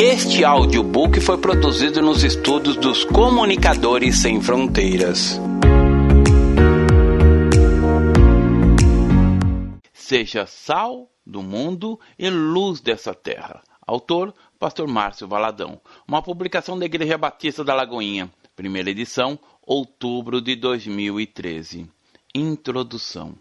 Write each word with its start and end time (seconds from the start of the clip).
Este 0.00 0.44
audiobook 0.44 1.20
foi 1.20 1.38
produzido 1.38 2.00
nos 2.00 2.22
estudos 2.22 2.76
dos 2.76 3.04
Comunicadores 3.04 4.18
Sem 4.18 4.40
Fronteiras. 4.40 5.40
Seja 9.92 10.46
sal 10.46 11.10
do 11.26 11.42
mundo 11.42 11.98
e 12.16 12.30
luz 12.30 12.80
dessa 12.80 13.12
terra. 13.12 13.60
Autor, 13.84 14.32
Pastor 14.56 14.86
Márcio 14.86 15.26
Valadão. 15.26 15.80
Uma 16.06 16.22
publicação 16.22 16.78
da 16.78 16.86
Igreja 16.86 17.18
Batista 17.18 17.64
da 17.64 17.74
Lagoinha. 17.74 18.30
Primeira 18.54 18.90
edição, 18.90 19.36
outubro 19.66 20.40
de 20.40 20.54
2013. 20.54 21.90
Introdução. 22.32 23.34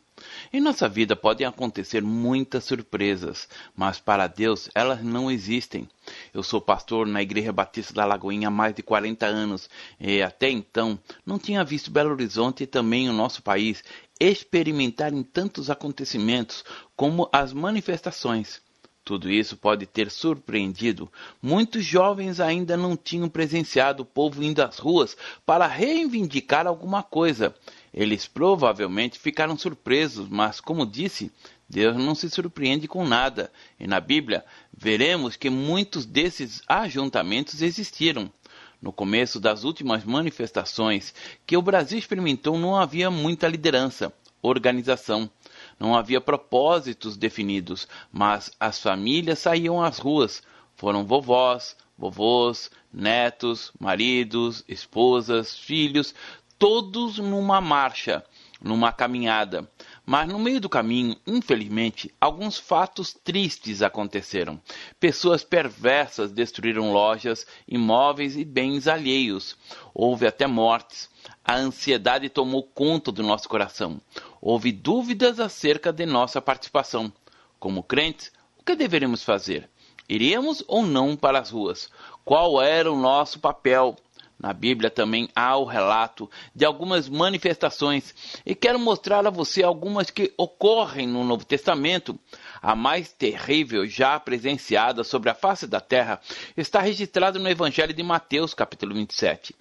Em 0.52 0.62
nossa 0.62 0.88
vida 0.88 1.16
podem 1.16 1.46
acontecer 1.46 2.02
muitas 2.02 2.64
surpresas, 2.64 3.48
mas 3.76 4.00
para 4.00 4.28
Deus 4.28 4.70
elas 4.74 5.04
não 5.04 5.30
existem. 5.30 5.88
Eu 6.34 6.44
sou 6.44 6.62
pastor 6.62 7.06
na 7.06 7.22
Igreja 7.22 7.52
Batista 7.52 7.94
da 7.94 8.06
Lagoinha 8.06 8.48
há 8.48 8.52
mais 8.52 8.74
de 8.74 8.82
40 8.82 9.26
anos 9.26 9.70
e 10.00 10.22
até 10.22 10.50
então 10.50 11.00
não 11.26 11.38
tinha 11.38 11.64
visto 11.64 11.92
Belo 11.92 12.12
Horizonte 12.12 12.64
e 12.64 12.68
também 12.68 13.10
o 13.10 13.14
nosso 13.14 13.42
país 13.42 13.84
experimentarem 14.20 15.24
tantos 15.24 15.70
acontecimentos 15.70 16.64
como 16.96 17.30
as 17.32 17.54
manifestações. 17.54 18.62
Tudo 19.08 19.32
isso 19.32 19.56
pode 19.56 19.86
ter 19.86 20.12
surpreendido. 20.12 21.10
Muitos 21.42 21.86
jovens 21.86 22.42
ainda 22.42 22.76
não 22.76 22.98
tinham 22.98 23.30
presenciado 23.30 24.04
o 24.04 24.06
povo 24.06 24.44
indo 24.44 24.62
às 24.62 24.80
ruas 24.80 25.16
para 25.46 25.66
reivindicar 25.66 26.68
alguma 26.68 27.02
coisa. 27.02 27.56
Eles 27.94 28.28
provavelmente 28.28 29.20
ficaram 29.20 29.58
surpresos, 29.58 30.28
mas, 30.30 30.60
como 30.60 30.86
disse, 30.86 31.32
Deus 31.70 31.98
não 31.98 32.16
se 32.16 32.30
surpreende 32.30 32.88
com 32.88 33.06
nada. 33.06 33.52
E 33.80 33.88
na 33.88 34.00
Bíblia 34.00 34.46
veremos 34.76 35.36
que 35.36 35.50
muitos 35.50 36.06
desses 36.06 36.62
ajuntamentos 36.68 37.62
existiram. 37.62 38.32
No 38.82 38.94
começo 38.94 39.40
das 39.40 39.64
últimas 39.64 40.04
manifestações 40.04 41.14
que 41.46 41.58
o 41.58 41.62
Brasil 41.62 41.98
experimentou, 41.98 42.58
não 42.58 42.76
havia 42.76 43.10
muita 43.10 43.48
liderança, 43.48 44.14
organização. 44.42 45.30
Não 45.80 45.96
havia 45.96 46.22
propósitos 46.22 47.18
definidos, 47.18 47.88
mas 48.12 48.52
as 48.60 48.80
famílias 48.80 49.40
saíam 49.40 49.82
às 49.82 49.98
ruas. 49.98 50.44
Foram 50.76 51.06
vovós, 51.06 51.76
vovôs, 51.98 52.70
netos, 52.94 53.72
maridos, 53.80 54.64
esposas, 54.68 55.58
filhos, 55.58 56.14
todos 56.58 57.18
numa 57.20 57.62
marcha, 57.62 58.24
numa 58.62 58.92
caminhada. 58.92 59.70
Mas 60.06 60.28
no 60.28 60.40
meio 60.40 60.60
do 60.60 60.70
caminho, 60.70 61.16
infelizmente, 61.26 62.14
alguns 62.20 62.58
fatos 62.58 63.14
tristes 63.14 63.82
aconteceram. 63.82 64.60
Pessoas 65.00 65.44
perversas 65.44 66.32
destruíram 66.32 66.92
lojas, 66.92 67.46
imóveis 67.68 68.36
e 68.38 68.46
bens 68.46 68.88
alheios. 68.88 69.58
Houve 69.94 70.26
até 70.26 70.48
mortes. 70.48 71.10
A 71.44 71.56
ansiedade 71.56 72.30
tomou 72.30 72.64
conta 72.64 73.12
do 73.12 73.22
nosso 73.22 73.48
coração. 73.50 74.02
Houve 74.42 74.72
dúvidas 74.72 75.40
acerca 75.40 75.92
de 75.92 76.06
nossa 76.06 76.42
participação. 76.42 77.12
Como 77.60 77.84
crentes, 77.84 78.32
o 78.58 78.64
que 78.64 78.76
deveríamos 78.76 79.24
fazer? 79.24 79.70
Iríamos 80.10 80.64
ou 80.68 80.86
não 80.86 81.18
para 81.18 81.40
as 81.40 81.50
ruas? 81.50 81.90
Qual 82.24 82.62
era 82.62 82.92
o 82.92 82.98
nosso 82.98 83.40
papel? 83.40 83.98
Na 84.40 84.54
Bíblia 84.54 84.92
também 84.92 85.28
há 85.36 85.58
o 85.58 85.66
relato 85.66 86.30
de 86.54 86.64
algumas 86.64 87.10
manifestações 87.10 88.14
e 88.46 88.54
quero 88.54 88.78
mostrar 88.78 89.26
a 89.26 89.32
você 89.32 89.64
algumas 89.64 90.12
que 90.12 90.32
ocorrem 90.38 91.08
no 91.08 91.24
Novo 91.24 91.44
Testamento. 91.44 92.18
A 92.62 92.76
mais 92.76 93.12
terrível 93.12 93.88
já 93.88 94.20
presenciada 94.20 95.04
sobre 95.04 95.32
a 95.32 95.36
face 95.36 95.66
da 95.66 95.80
terra 95.80 96.22
está 96.56 96.80
registrada 96.80 97.40
no 97.40 97.50
Evangelho 97.50 97.94
de 97.94 98.04
Mateus, 98.04 98.54
capítulo 98.54 98.94
27. 98.94 99.56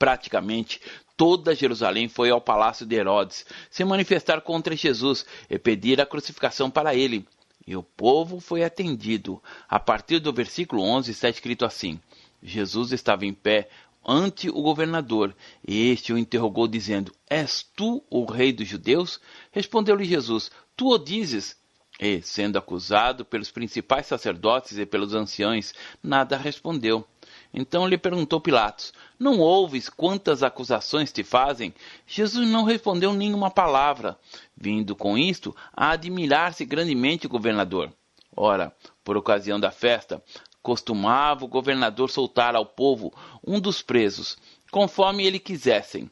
Praticamente 0.00 0.80
toda 1.16 1.54
Jerusalém 1.54 2.08
foi 2.08 2.30
ao 2.30 2.40
palácio 2.40 2.84
de 2.84 2.96
Herodes 2.96 3.46
se 3.70 3.84
manifestar 3.84 4.40
contra 4.40 4.74
Jesus 4.74 5.24
e 5.48 5.58
pedir 5.60 6.00
a 6.00 6.06
crucificação 6.06 6.68
para 6.68 6.92
ele. 6.92 7.24
E 7.66 7.76
o 7.76 7.82
povo 7.82 8.38
foi 8.38 8.62
atendido. 8.62 9.42
A 9.68 9.80
partir 9.80 10.20
do 10.20 10.32
versículo 10.32 10.82
11 10.82 11.10
está 11.10 11.28
escrito 11.28 11.64
assim: 11.64 12.00
Jesus 12.46 12.92
estava 12.92 13.26
em 13.26 13.34
pé 13.34 13.68
ante 14.06 14.48
o 14.48 14.62
governador, 14.62 15.34
e 15.66 15.90
este 15.90 16.12
o 16.12 16.18
interrogou, 16.18 16.68
dizendo: 16.68 17.12
És 17.28 17.64
tu 17.74 18.04
o 18.08 18.24
rei 18.24 18.52
dos 18.52 18.68
judeus? 18.68 19.20
Respondeu-lhe 19.50 20.04
Jesus: 20.04 20.50
Tu 20.76 20.88
o 20.88 20.96
dizes. 20.96 21.56
E, 21.98 22.20
sendo 22.20 22.58
acusado 22.58 23.24
pelos 23.24 23.50
principais 23.50 24.06
sacerdotes 24.06 24.76
e 24.76 24.84
pelos 24.84 25.14
anciãos, 25.14 25.72
nada 26.02 26.36
respondeu. 26.36 27.06
Então 27.52 27.88
lhe 27.88 27.98
perguntou 27.98 28.40
Pilatos: 28.40 28.92
Não 29.18 29.40
ouves 29.40 29.88
quantas 29.88 30.42
acusações 30.42 31.10
te 31.10 31.24
fazem? 31.24 31.74
Jesus 32.06 32.46
não 32.46 32.64
respondeu 32.64 33.12
nenhuma 33.12 33.50
palavra, 33.50 34.16
vindo 34.56 34.94
com 34.94 35.18
isto 35.18 35.56
a 35.72 35.90
admirar-se 35.90 36.64
grandemente 36.64 37.26
o 37.26 37.30
governador. 37.30 37.90
Ora, 38.36 38.70
por 39.02 39.16
ocasião 39.16 39.58
da 39.58 39.70
festa, 39.70 40.22
costumava 40.66 41.44
o 41.44 41.48
governador 41.48 42.10
soltar 42.10 42.56
ao 42.56 42.66
povo 42.66 43.14
um 43.46 43.60
dos 43.60 43.82
presos, 43.82 44.36
conforme 44.68 45.24
ele 45.24 45.38
quisessem. 45.38 46.10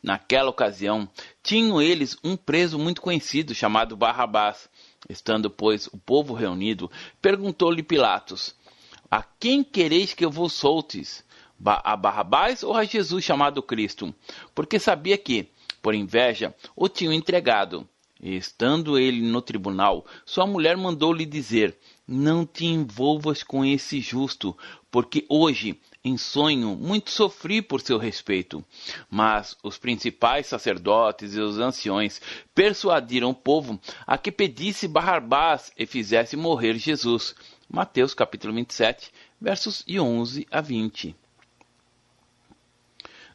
Naquela 0.00 0.50
ocasião, 0.50 1.08
tinham 1.42 1.82
eles 1.82 2.16
um 2.22 2.36
preso 2.36 2.78
muito 2.78 3.02
conhecido 3.02 3.52
chamado 3.56 3.96
Barrabás. 3.96 4.68
Estando, 5.10 5.50
pois, 5.50 5.88
o 5.88 5.98
povo 5.98 6.32
reunido, 6.32 6.88
perguntou-lhe 7.20 7.82
Pilatos: 7.82 8.54
a 9.10 9.20
quem 9.20 9.64
quereis 9.64 10.14
que 10.14 10.24
eu 10.24 10.30
vos 10.30 10.52
soltes? 10.52 11.24
A 11.66 11.96
Barrabás 11.96 12.62
ou 12.62 12.74
a 12.74 12.84
Jesus 12.84 13.24
chamado 13.24 13.60
Cristo? 13.64 14.14
Porque 14.54 14.78
sabia 14.78 15.18
que, 15.18 15.48
por 15.82 15.92
inveja, 15.92 16.54
o 16.76 16.88
tinham 16.88 17.12
entregado. 17.12 17.84
E 18.22 18.36
estando 18.36 18.96
ele 18.96 19.20
no 19.20 19.42
tribunal, 19.42 20.06
sua 20.24 20.46
mulher 20.46 20.76
mandou-lhe 20.76 21.26
dizer: 21.26 21.76
Não 22.06 22.44
te 22.44 22.66
envolvas 22.66 23.42
com 23.42 23.64
esse 23.64 24.00
justo, 24.00 24.56
porque 24.90 25.24
hoje, 25.28 25.80
em 26.04 26.18
sonho, 26.18 26.76
muito 26.76 27.10
sofri 27.10 27.62
por 27.62 27.80
seu 27.80 27.96
respeito. 27.96 28.64
Mas 29.08 29.56
os 29.62 29.78
principais 29.78 30.46
sacerdotes 30.46 31.34
e 31.34 31.40
os 31.40 31.58
anciões 31.58 32.20
persuadiram 32.54 33.30
o 33.30 33.34
povo 33.34 33.80
a 34.06 34.18
que 34.18 34.32
pedisse 34.32 34.88
Barrabás 34.88 35.72
e 35.78 35.86
fizesse 35.86 36.36
morrer 36.36 36.76
Jesus. 36.76 37.34
Mateus 37.70 38.12
capítulo 38.12 38.52
27, 38.52 39.10
versos 39.40 39.84
11 39.88 40.46
a 40.50 40.60
20. 40.60 41.16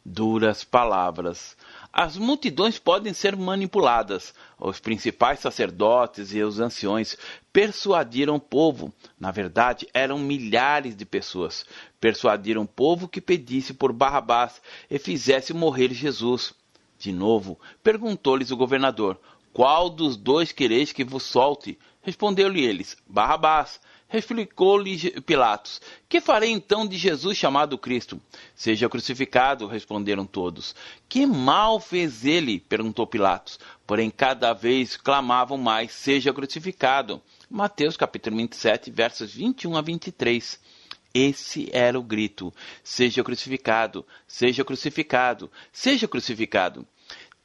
Duras 0.04 0.62
palavras. 0.62 1.56
As 1.92 2.16
multidões 2.16 2.78
podem 2.78 3.14
ser 3.14 3.34
manipuladas. 3.34 4.34
Os 4.58 4.78
principais 4.78 5.40
sacerdotes 5.40 6.34
e 6.34 6.42
os 6.42 6.60
anciões 6.60 7.16
persuadiram 7.52 8.36
o 8.36 8.40
povo. 8.40 8.92
Na 9.18 9.30
verdade, 9.30 9.88
eram 9.94 10.18
milhares 10.18 10.94
de 10.94 11.06
pessoas. 11.06 11.64
Persuadiram 12.00 12.62
o 12.62 12.68
povo 12.68 13.08
que 13.08 13.20
pedisse 13.20 13.72
por 13.72 13.92
Barrabás 13.92 14.60
e 14.90 14.98
fizesse 14.98 15.52
morrer 15.54 15.92
Jesus. 15.92 16.54
De 16.98 17.12
novo, 17.12 17.58
perguntou-lhes 17.82 18.50
o 18.50 18.56
governador: 18.56 19.18
Qual 19.52 19.88
dos 19.88 20.16
dois 20.16 20.52
quereis 20.52 20.92
que 20.92 21.04
vos 21.04 21.22
solte? 21.22 21.78
Respondeu-lhe 22.02 22.64
eles: 22.64 22.96
Barrabás. 23.08 23.80
Replicou-lhe 24.10 25.20
Pilatos: 25.20 25.82
Que 26.08 26.18
farei 26.18 26.50
então 26.50 26.86
de 26.86 26.96
Jesus 26.96 27.36
chamado 27.36 27.76
Cristo? 27.76 28.18
Seja 28.54 28.88
crucificado, 28.88 29.66
responderam 29.66 30.24
todos. 30.24 30.74
Que 31.06 31.26
mal 31.26 31.78
fez 31.78 32.24
ele? 32.24 32.58
perguntou 32.58 33.06
Pilatos. 33.06 33.60
Porém, 33.86 34.10
cada 34.10 34.54
vez 34.54 34.96
clamavam 34.96 35.58
mais: 35.58 35.92
Seja 35.92 36.32
crucificado. 36.32 37.20
Mateus 37.50 37.98
capítulo 37.98 38.36
27, 38.38 38.90
versos 38.90 39.34
21 39.34 39.76
a 39.76 39.82
23. 39.82 40.58
Esse 41.12 41.68
era 41.70 41.98
o 41.98 42.02
grito: 42.02 42.50
Seja 42.82 43.22
crucificado, 43.22 44.06
seja 44.26 44.64
crucificado, 44.64 45.50
seja 45.70 46.08
crucificado. 46.08 46.86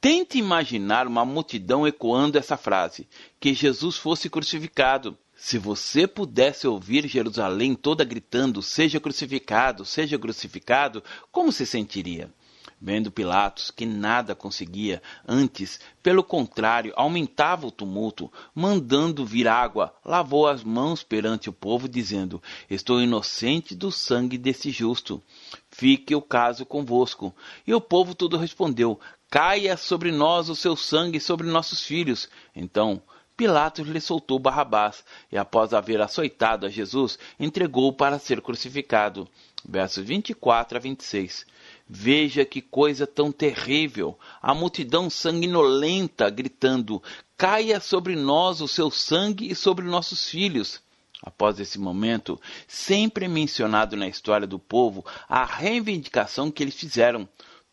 Tente 0.00 0.38
imaginar 0.38 1.06
uma 1.06 1.24
multidão 1.24 1.86
ecoando 1.86 2.38
essa 2.38 2.56
frase: 2.56 3.06
que 3.38 3.52
Jesus 3.52 3.98
fosse 3.98 4.30
crucificado. 4.30 5.18
Se 5.46 5.58
você 5.58 6.06
pudesse 6.06 6.66
ouvir 6.66 7.06
Jerusalém 7.06 7.74
toda 7.74 8.02
gritando: 8.02 8.62
Seja 8.62 8.98
crucificado, 8.98 9.84
seja 9.84 10.18
crucificado, 10.18 11.04
como 11.30 11.52
se 11.52 11.66
sentiria? 11.66 12.32
Vendo 12.80 13.12
Pilatos 13.12 13.70
que 13.70 13.84
nada 13.84 14.34
conseguia, 14.34 15.02
antes, 15.28 15.78
pelo 16.02 16.24
contrário, 16.24 16.94
aumentava 16.96 17.66
o 17.66 17.70
tumulto, 17.70 18.32
mandando 18.54 19.26
vir 19.26 19.46
água, 19.46 19.94
lavou 20.02 20.48
as 20.48 20.64
mãos 20.64 21.02
perante 21.02 21.50
o 21.50 21.52
povo, 21.52 21.90
dizendo: 21.90 22.42
Estou 22.70 23.02
inocente 23.02 23.74
do 23.74 23.92
sangue 23.92 24.38
desse 24.38 24.70
justo. 24.70 25.22
Fique 25.70 26.14
o 26.14 26.22
caso 26.22 26.64
convosco. 26.64 27.34
E 27.66 27.74
o 27.74 27.82
povo 27.82 28.14
todo 28.14 28.38
respondeu: 28.38 28.98
Caia 29.30 29.76
sobre 29.76 30.10
nós 30.10 30.48
o 30.48 30.56
seu 30.56 30.74
sangue 30.74 31.20
sobre 31.20 31.46
nossos 31.46 31.82
filhos. 31.82 32.30
Então 32.56 33.02
Pilatos 33.36 33.88
lhe 33.88 34.00
soltou 34.00 34.38
Barrabás 34.38 35.04
e, 35.30 35.36
após 35.36 35.74
haver 35.74 36.00
açoitado 36.00 36.66
a 36.66 36.68
Jesus, 36.68 37.18
entregou-o 37.38 37.92
para 37.92 38.18
ser 38.18 38.40
crucificado. 38.40 39.28
Versos 39.66 40.04
24 40.04 40.78
a 40.78 40.80
26. 40.80 41.44
Veja 41.88 42.44
que 42.44 42.60
coisa 42.60 43.06
tão 43.06 43.32
terrível! 43.32 44.18
A 44.40 44.54
multidão 44.54 45.10
sanguinolenta 45.10 46.30
gritando: 46.30 47.02
Caia 47.36 47.80
sobre 47.80 48.14
nós 48.14 48.60
o 48.60 48.68
seu 48.68 48.90
sangue 48.90 49.50
e 49.50 49.54
sobre 49.54 49.84
nossos 49.84 50.28
filhos. 50.28 50.80
Após 51.22 51.58
esse 51.58 51.78
momento, 51.78 52.40
sempre 52.68 53.24
é 53.24 53.28
mencionado 53.28 53.96
na 53.96 54.06
história 54.06 54.46
do 54.46 54.58
povo 54.58 55.04
a 55.28 55.44
reivindicação 55.44 56.50
que 56.50 56.62
eles 56.62 56.74
fizeram. 56.74 57.28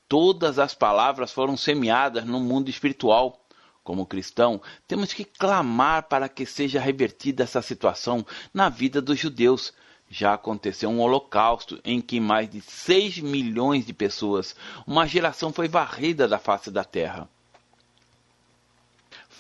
Todas 0.07 0.57
as 0.57 0.73
palavras 0.73 1.31
foram 1.31 1.55
semeadas 1.55 2.25
no 2.25 2.39
mundo 2.39 2.69
espiritual. 2.69 3.40
Como 3.83 4.05
cristão, 4.05 4.61
temos 4.87 5.11
que 5.11 5.25
clamar 5.25 6.03
para 6.03 6.29
que 6.29 6.45
seja 6.45 6.79
revertida 6.79 7.43
essa 7.43 7.61
situação 7.61 8.25
na 8.53 8.69
vida 8.69 9.01
dos 9.01 9.17
judeus. 9.17 9.73
Já 10.07 10.33
aconteceu 10.33 10.89
um 10.89 10.99
holocausto 10.99 11.79
em 11.83 11.99
que 11.99 12.19
mais 12.19 12.49
de 12.49 12.61
6 12.61 13.19
milhões 13.19 13.85
de 13.85 13.93
pessoas, 13.93 14.55
uma 14.85 15.07
geração 15.07 15.51
foi 15.51 15.67
varrida 15.67 16.27
da 16.27 16.37
face 16.37 16.69
da 16.69 16.83
terra. 16.83 17.27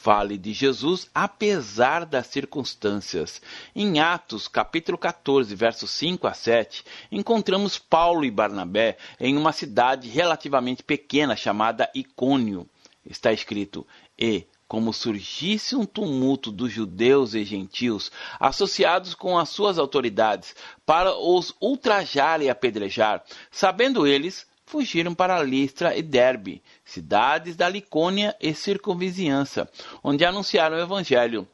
Fale 0.01 0.35
de 0.35 0.51
Jesus 0.51 1.07
apesar 1.13 2.07
das 2.07 2.25
circunstâncias. 2.25 3.39
Em 3.75 3.99
Atos, 3.99 4.47
capítulo 4.47 4.97
14, 4.97 5.53
versos 5.53 5.91
5 5.91 6.25
a 6.25 6.33
7, 6.33 6.83
encontramos 7.11 7.77
Paulo 7.77 8.25
e 8.25 8.31
Barnabé 8.31 8.97
em 9.19 9.37
uma 9.37 9.51
cidade 9.51 10.09
relativamente 10.09 10.81
pequena 10.81 11.35
chamada 11.35 11.87
Icônio. 11.93 12.67
Está 13.05 13.31
escrito: 13.31 13.85
e, 14.21 14.45
como 14.67 14.93
surgisse 14.93 15.75
um 15.75 15.83
tumulto 15.83 16.51
dos 16.51 16.71
judeus 16.71 17.33
e 17.33 17.43
gentios, 17.43 18.11
associados 18.39 19.15
com 19.15 19.37
as 19.37 19.49
suas 19.49 19.79
autoridades, 19.79 20.55
para 20.85 21.17
os 21.17 21.53
ultrajar 21.59 22.39
e 22.41 22.49
apedrejar, 22.49 23.23
sabendo 23.49 24.05
eles, 24.05 24.45
fugiram 24.63 25.13
para 25.13 25.43
Listra 25.43 25.97
e 25.97 26.01
Derbe, 26.01 26.61
cidades 26.85 27.55
da 27.55 27.67
Licônia 27.67 28.33
e 28.39 28.53
circunvizinhança, 28.53 29.67
onde 30.03 30.23
anunciaram 30.23 30.77
o 30.77 30.81
evangelho. 30.81 31.47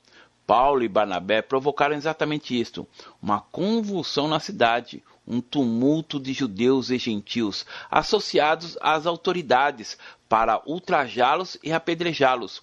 Paulo 0.45 0.83
e 0.83 0.87
Barnabé 0.87 1.41
provocaram 1.41 1.95
exatamente 1.95 2.57
isto: 2.57 2.87
uma 3.21 3.41
convulsão 3.41 4.27
na 4.27 4.39
cidade, 4.39 5.03
um 5.27 5.41
tumulto 5.41 6.19
de 6.19 6.31
judeus 6.31 6.89
e 6.89 6.97
gentios 6.97 7.65
associados 7.91 8.77
às 8.79 9.05
autoridades 9.05 9.97
para 10.27 10.61
ultrajá-los 10.65 11.57
e 11.63 11.71
apedrejá-los. 11.71 12.61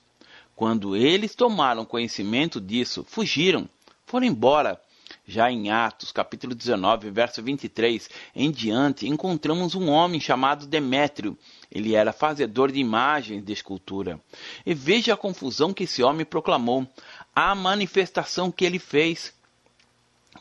Quando 0.54 0.94
eles 0.94 1.34
tomaram 1.34 1.84
conhecimento 1.84 2.60
disso, 2.60 3.04
fugiram, 3.08 3.68
foram 4.06 4.26
embora. 4.26 4.80
Já 5.26 5.50
em 5.50 5.70
Atos, 5.70 6.12
capítulo 6.12 6.54
19, 6.54 7.10
verso 7.10 7.42
23 7.42 8.08
em 8.36 8.50
diante, 8.50 9.08
encontramos 9.08 9.74
um 9.74 9.88
homem 9.88 10.20
chamado 10.20 10.66
Demétrio. 10.66 11.36
Ele 11.70 11.94
era 11.94 12.12
fazedor 12.12 12.70
de 12.70 12.78
imagens 12.78 13.44
de 13.44 13.52
escultura. 13.52 14.20
E 14.64 14.74
veja 14.74 15.14
a 15.14 15.16
confusão 15.16 15.72
que 15.72 15.84
esse 15.84 16.02
homem 16.02 16.26
proclamou, 16.26 16.86
a 17.34 17.54
manifestação 17.54 18.52
que 18.52 18.64
ele 18.64 18.78
fez. 18.78 19.32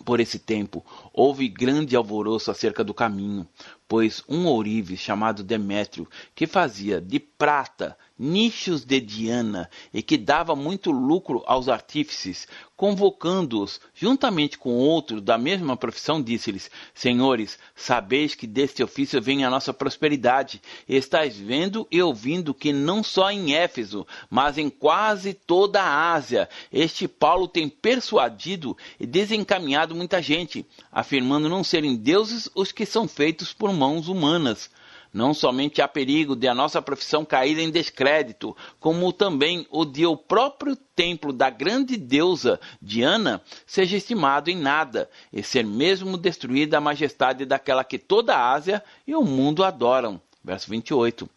Por 0.03 0.19
esse 0.19 0.39
tempo, 0.39 0.83
houve 1.13 1.47
grande 1.47 1.95
alvoroço 1.95 2.51
acerca 2.51 2.83
do 2.83 2.93
caminho, 2.93 3.47
pois 3.87 4.23
um 4.27 4.47
ourives 4.47 4.99
chamado 4.99 5.43
Demétrio, 5.43 6.07
que 6.33 6.47
fazia 6.47 6.99
de 7.01 7.19
prata 7.19 7.97
nichos 8.17 8.85
de 8.85 8.99
Diana 8.99 9.69
e 9.93 10.01
que 10.03 10.17
dava 10.17 10.55
muito 10.55 10.91
lucro 10.91 11.43
aos 11.45 11.67
artífices, 11.67 12.47
convocando-os, 12.75 13.81
juntamente 13.93 14.57
com 14.57 14.71
outros 14.75 15.21
da 15.21 15.37
mesma 15.37 15.75
profissão, 15.75 16.21
disse-lhes: 16.21 16.69
Senhores, 16.93 17.57
sabeis 17.75 18.35
que 18.35 18.45
deste 18.45 18.83
ofício 18.83 19.21
vem 19.21 19.43
a 19.43 19.49
nossa 19.49 19.73
prosperidade. 19.73 20.61
Estais 20.87 21.35
vendo 21.35 21.87
e 21.89 22.01
ouvindo 22.01 22.53
que 22.53 22.71
não 22.71 23.03
só 23.03 23.31
em 23.31 23.55
Éfeso, 23.55 24.05
mas 24.29 24.57
em 24.57 24.69
quase 24.69 25.33
toda 25.33 25.81
a 25.81 26.13
Ásia, 26.13 26.47
este 26.71 27.07
Paulo 27.07 27.47
tem 27.47 27.67
persuadido 27.67 28.77
e 28.99 29.05
desencaminhado 29.05 29.95
muita 29.95 30.21
gente, 30.21 30.65
afirmando 30.91 31.49
não 31.49 31.63
serem 31.63 31.95
deuses 31.95 32.49
os 32.53 32.71
que 32.71 32.85
são 32.85 33.07
feitos 33.07 33.53
por 33.53 33.73
mãos 33.73 34.07
humanas 34.07 34.69
não 35.13 35.33
somente 35.33 35.81
há 35.81 35.87
perigo 35.87 36.35
de 36.35 36.47
a 36.47 36.55
nossa 36.55 36.81
profissão 36.81 37.23
cair 37.23 37.59
em 37.59 37.69
descrédito, 37.69 38.57
como 38.79 39.13
também 39.13 39.67
o 39.69 39.85
de 39.85 40.05
o 40.07 40.17
próprio 40.17 40.75
templo 40.75 41.31
da 41.31 41.51
grande 41.51 41.95
deusa 41.95 42.59
Diana 42.81 43.41
seja 43.67 43.97
estimado 43.97 44.49
em 44.49 44.57
nada, 44.57 45.09
e 45.31 45.43
ser 45.43 45.63
mesmo 45.63 46.17
destruída 46.17 46.79
a 46.79 46.81
majestade 46.81 47.45
daquela 47.45 47.83
que 47.83 47.99
toda 47.99 48.35
a 48.35 48.51
Ásia 48.51 48.83
e 49.05 49.13
o 49.15 49.23
mundo 49.23 49.63
adoram. 49.63 50.19
Verso 50.43 50.69
28. 50.69 51.29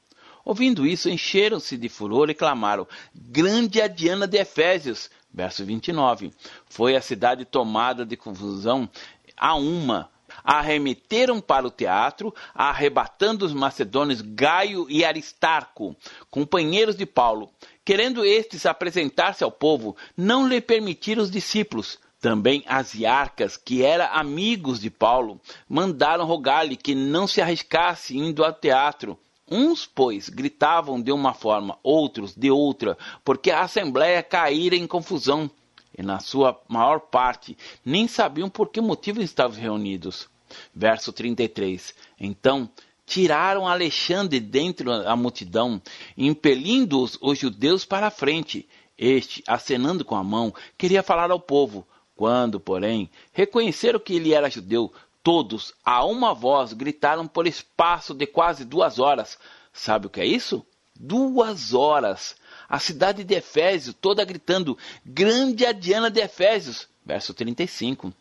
Ouvindo 0.43 0.87
isso, 0.87 1.11
encheram-se 1.11 1.77
de 1.77 1.89
furor 1.89 2.31
e 2.31 2.35
clamaram: 2.35 2.87
Grande 3.15 3.81
é 3.81 3.85
a 3.85 3.89
Diana 3.89 4.27
de 4.27 4.39
Efésios! 4.39 5.11
Verso 5.33 5.65
29. 5.67 6.33
Foi 6.67 6.97
a 6.97 7.03
cidade 7.03 7.45
tomada 7.45 8.07
de 8.07 8.17
confusão 8.17 8.89
a 9.37 9.55
uma, 9.55 10.09
arremeteram 10.47 11.41
para 11.41 11.67
o 11.67 11.71
teatro, 11.71 12.33
arrebatando 12.55 13.45
os 13.45 13.53
macedônios 13.53 14.23
Gaio 14.23 14.87
e 14.89 15.05
Aristarco, 15.05 15.97
companheiros 16.31 16.95
de 16.95 17.05
Paulo. 17.05 17.51
Querendo 17.85 18.25
estes 18.25 18.65
apresentar-se 18.65 19.43
ao 19.43 19.51
povo, 19.51 19.97
não 20.17 20.47
lhe 20.47 20.61
permitiram 20.61 21.23
os 21.23 21.31
discípulos. 21.31 21.99
Também 22.21 22.65
as 22.67 22.95
iarcas, 22.95 23.57
que 23.57 23.83
eram 23.83 24.09
amigos 24.13 24.81
de 24.81 24.91
Paulo, 24.91 25.41
mandaram 25.69 26.25
rogar-lhe 26.25 26.77
que 26.77 26.95
não 26.95 27.27
se 27.27 27.41
arriscasse 27.41 28.17
indo 28.17 28.45
ao 28.45 28.53
teatro. 28.53 29.19
Uns, 29.49 29.87
pois, 29.87 30.29
gritavam 30.29 31.01
de 31.01 31.13
uma 31.13 31.33
forma, 31.33 31.79
outros 31.83 32.35
de 32.35 32.51
outra, 32.51 32.99
porque 33.25 33.51
a 33.51 33.61
assembleia 33.61 34.23
caíra 34.23 34.75
em 34.75 34.87
confusão, 34.87 35.49
e 35.97 36.03
na 36.03 36.19
sua 36.19 36.61
maior 36.69 36.99
parte 37.01 37.57
nem 37.85 38.09
sabiam 38.09 38.51
por 38.51 38.69
que 38.71 38.81
motivo 38.81 39.23
estavam 39.23 39.59
reunidos. 39.59 40.29
Verso 40.75 41.13
33. 41.13 41.95
Então 42.19 42.71
tiraram 43.07 43.69
Alexandre 43.69 44.41
dentre 44.41 44.91
a 44.91 45.15
multidão, 45.15 45.81
impelindo 46.19 47.01
os, 47.01 47.39
judeus 47.39 47.85
para 47.85 48.09
a 48.09 48.11
frente. 48.11 48.69
Este, 48.99 49.45
acenando 49.47 50.05
com 50.05 50.17
a 50.17 50.25
mão, 50.25 50.53
queria 50.77 51.03
falar 51.03 51.31
ao 51.31 51.39
povo. 51.39 51.87
Quando, 52.17 52.59
porém, 52.59 53.11
reconheceram 53.31 54.01
que 54.01 54.15
ele 54.15 54.33
era 54.33 54.51
judeu, 54.51 54.91
todos, 55.23 55.75
a 55.85 56.03
uma 56.05 56.33
voz, 56.33 56.73
gritaram 56.73 57.29
por 57.29 57.47
espaço 57.47 58.15
de 58.15 58.27
quase 58.27 58.65
duas 58.65 58.99
horas. 58.99 59.39
Sabe 59.71 60.07
o 60.07 60.11
que 60.11 60.21
é 60.21 60.27
isso? 60.27 60.65
Duas 60.99 61.75
horas. 61.75 62.37
A 62.67 62.79
cidade 62.79 63.23
de 63.23 63.35
Efésios 63.35 63.95
toda 64.01 64.25
gritando: 64.25 64.79
Grande 65.05 65.67
a 65.67 65.73
Diana 65.73 66.11
de 66.11 66.21
Efésios. 66.21 66.89
Verso 67.05 67.35
35 67.35 68.13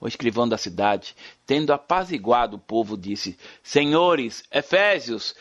o 0.00 0.06
escrivão 0.06 0.48
da 0.48 0.58
cidade, 0.58 1.14
tendo 1.46 1.72
apaziguado 1.72 2.56
o 2.56 2.60
povo, 2.60 2.96
disse: 2.96 3.38
Senhores, 3.62 4.44
Efésios, 4.52 5.34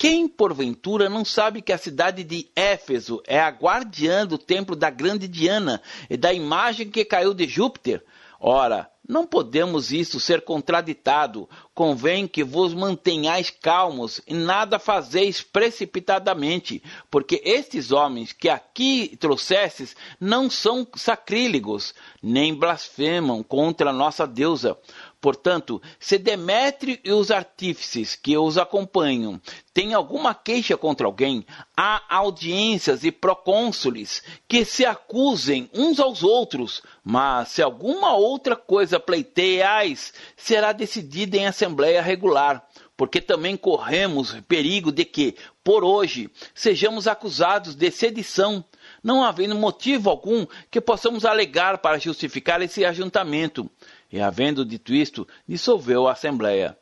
quem 0.00 0.26
porventura 0.26 1.10
não 1.10 1.24
sabe 1.24 1.60
que 1.60 1.72
a 1.72 1.78
cidade 1.78 2.24
de 2.24 2.48
Éfeso 2.56 3.22
é 3.26 3.38
a 3.38 3.50
guardiã 3.50 4.26
do 4.26 4.38
templo 4.38 4.74
da 4.74 4.88
grande 4.88 5.28
Diana 5.28 5.82
e 6.08 6.16
da 6.16 6.32
imagem 6.32 6.90
que 6.90 7.04
caiu 7.04 7.34
de 7.34 7.46
Júpiter? 7.46 8.02
Ora, 8.40 8.90
não 9.10 9.26
podemos 9.26 9.90
isso 9.90 10.20
ser 10.20 10.42
contraditado. 10.42 11.48
Convém 11.74 12.28
que 12.28 12.44
vos 12.44 12.72
mantenhais 12.72 13.50
calmos 13.50 14.20
e 14.24 14.32
nada 14.34 14.78
fazeis 14.78 15.42
precipitadamente, 15.42 16.80
porque 17.10 17.42
estes 17.44 17.90
homens 17.90 18.32
que 18.32 18.48
aqui 18.48 19.16
trouxestes 19.18 19.96
não 20.20 20.48
são 20.48 20.86
sacrílegos, 20.94 21.92
nem 22.22 22.54
blasfemam 22.54 23.42
contra 23.42 23.90
a 23.90 23.92
nossa 23.92 24.28
deusa. 24.28 24.78
Portanto, 25.20 25.82
se 25.98 26.16
Demétrio 26.16 26.98
e 27.04 27.12
os 27.12 27.30
artífices 27.30 28.16
que 28.16 28.38
os 28.38 28.56
acompanham 28.56 29.38
têm 29.74 29.92
alguma 29.92 30.34
queixa 30.34 30.78
contra 30.78 31.06
alguém, 31.06 31.44
há 31.76 32.02
audiências 32.08 33.04
e 33.04 33.12
procônsules 33.12 34.22
que 34.48 34.64
se 34.64 34.86
acusem 34.86 35.68
uns 35.74 36.00
aos 36.00 36.22
outros, 36.22 36.82
mas 37.04 37.48
se 37.50 37.60
alguma 37.60 38.14
outra 38.14 38.56
coisa 38.56 38.98
pleiteiais, 38.98 40.14
será 40.36 40.72
decidida 40.72 41.36
em 41.36 41.46
assembleia 41.46 42.00
regular, 42.00 42.66
porque 42.96 43.20
também 43.20 43.58
corremos 43.58 44.32
perigo 44.48 44.90
de 44.90 45.04
que, 45.04 45.34
por 45.62 45.84
hoje, 45.84 46.30
sejamos 46.54 47.06
acusados 47.06 47.74
de 47.74 47.90
sedição, 47.90 48.64
não 49.02 49.22
havendo 49.22 49.54
motivo 49.54 50.08
algum 50.08 50.46
que 50.70 50.80
possamos 50.80 51.24
alegar 51.24 51.78
para 51.78 51.98
justificar 51.98 52.60
esse 52.62 52.84
ajuntamento. 52.84 53.70
E 54.12 54.20
havendo 54.20 54.64
dito 54.64 54.92
isto, 54.92 55.26
dissolveu 55.46 56.08
a 56.08 56.12
assembleia. 56.12 56.76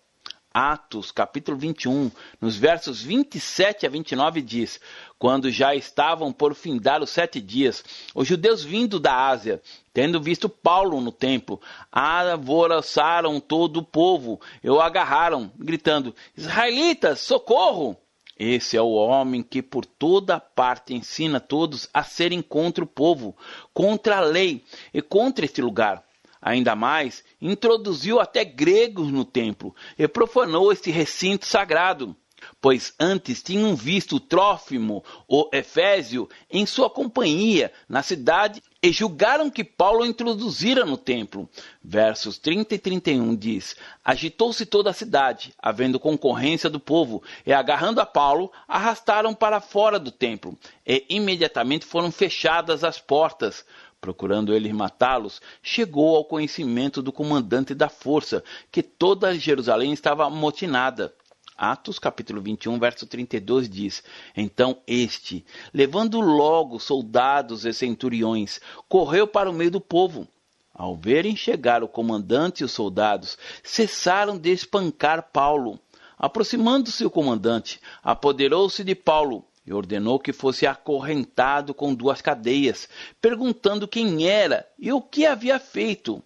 Atos, 0.52 1.12
capítulo 1.12 1.58
21, 1.58 2.10
nos 2.40 2.56
versos 2.56 3.02
27 3.02 3.86
a 3.86 3.90
29, 3.90 4.40
diz: 4.40 4.80
Quando 5.18 5.50
já 5.50 5.74
estavam 5.74 6.32
por 6.32 6.54
findar 6.54 7.02
os 7.02 7.10
sete 7.10 7.38
dias, 7.38 7.84
os 8.14 8.26
judeus 8.26 8.64
vindo 8.64 8.98
da 8.98 9.28
Ásia, 9.28 9.62
tendo 9.92 10.20
visto 10.20 10.48
Paulo 10.48 11.00
no 11.02 11.12
templo, 11.12 11.60
alvoroçaram 11.92 13.38
todo 13.38 13.80
o 13.80 13.84
povo 13.84 14.40
e 14.64 14.70
o 14.70 14.80
agarraram, 14.80 15.52
gritando: 15.58 16.14
Israelitas, 16.36 17.20
socorro! 17.20 17.96
Esse 18.38 18.76
é 18.76 18.80
o 18.80 18.92
homem 18.92 19.42
que 19.42 19.60
por 19.60 19.84
toda 19.84 20.40
parte 20.40 20.94
ensina 20.94 21.40
todos 21.40 21.88
a 21.92 22.04
serem 22.04 22.40
contra 22.40 22.84
o 22.84 22.86
povo, 22.86 23.36
contra 23.74 24.18
a 24.18 24.20
lei 24.20 24.64
e 24.94 25.02
contra 25.02 25.44
este 25.44 25.60
lugar. 25.60 26.07
Ainda 26.40 26.74
mais, 26.76 27.24
introduziu 27.40 28.20
até 28.20 28.44
gregos 28.44 29.10
no 29.10 29.24
templo 29.24 29.74
e 29.98 30.06
profanou 30.06 30.72
este 30.72 30.90
recinto 30.90 31.46
sagrado, 31.46 32.16
pois 32.60 32.94
antes 32.98 33.42
tinham 33.42 33.74
visto 33.74 34.20
Trófimo, 34.20 35.04
o 35.26 35.48
Efésio, 35.52 36.28
em 36.50 36.64
sua 36.66 36.88
companhia 36.88 37.72
na 37.88 38.02
cidade 38.02 38.62
e 38.80 38.92
julgaram 38.92 39.50
que 39.50 39.64
Paulo 39.64 40.06
introduzira 40.06 40.84
no 40.84 40.96
templo. 40.96 41.48
Versos 41.82 42.38
30 42.38 42.76
e 42.76 42.78
31 42.78 43.34
diz: 43.34 43.76
Agitou-se 44.04 44.64
toda 44.64 44.90
a 44.90 44.94
cidade, 44.94 45.52
havendo 45.58 45.98
concorrência 45.98 46.70
do 46.70 46.78
povo, 46.78 47.22
e 47.44 47.52
agarrando 47.52 48.00
a 48.00 48.06
Paulo, 48.06 48.52
arrastaram 48.68 49.34
para 49.34 49.60
fora 49.60 49.98
do 49.98 50.12
templo, 50.12 50.56
e 50.86 51.04
imediatamente 51.08 51.84
foram 51.84 52.12
fechadas 52.12 52.84
as 52.84 53.00
portas 53.00 53.64
procurando 54.00 54.54
eles 54.54 54.72
matá-los, 54.72 55.40
chegou 55.62 56.16
ao 56.16 56.24
conhecimento 56.24 57.02
do 57.02 57.12
comandante 57.12 57.74
da 57.74 57.88
força 57.88 58.42
que 58.70 58.82
toda 58.82 59.38
Jerusalém 59.38 59.92
estava 59.92 60.26
amotinada. 60.26 61.14
Atos 61.56 61.98
capítulo 61.98 62.40
21, 62.40 62.78
verso 62.78 63.04
32 63.06 63.68
diz: 63.68 64.04
Então 64.36 64.78
este, 64.86 65.44
levando 65.74 66.20
logo 66.20 66.78
soldados 66.78 67.64
e 67.64 67.72
centuriões, 67.72 68.60
correu 68.88 69.26
para 69.26 69.50
o 69.50 69.52
meio 69.52 69.70
do 69.70 69.80
povo. 69.80 70.28
Ao 70.72 70.94
verem 70.94 71.34
chegar 71.34 71.82
o 71.82 71.88
comandante 71.88 72.60
e 72.60 72.64
os 72.64 72.70
soldados, 72.70 73.36
cessaram 73.64 74.38
de 74.38 74.50
espancar 74.50 75.30
Paulo. 75.32 75.80
Aproximando-se 76.16 77.04
o 77.04 77.10
comandante, 77.10 77.80
apoderou-se 78.02 78.84
de 78.84 78.94
Paulo 78.94 79.47
e 79.68 79.72
ordenou 79.74 80.18
que 80.18 80.32
fosse 80.32 80.66
acorrentado 80.66 81.74
com 81.74 81.94
duas 81.94 82.22
cadeias, 82.22 82.88
perguntando 83.20 83.86
quem 83.86 84.26
era 84.26 84.66
e 84.78 84.90
o 84.90 85.02
que 85.02 85.26
havia 85.26 85.60
feito. 85.60 86.22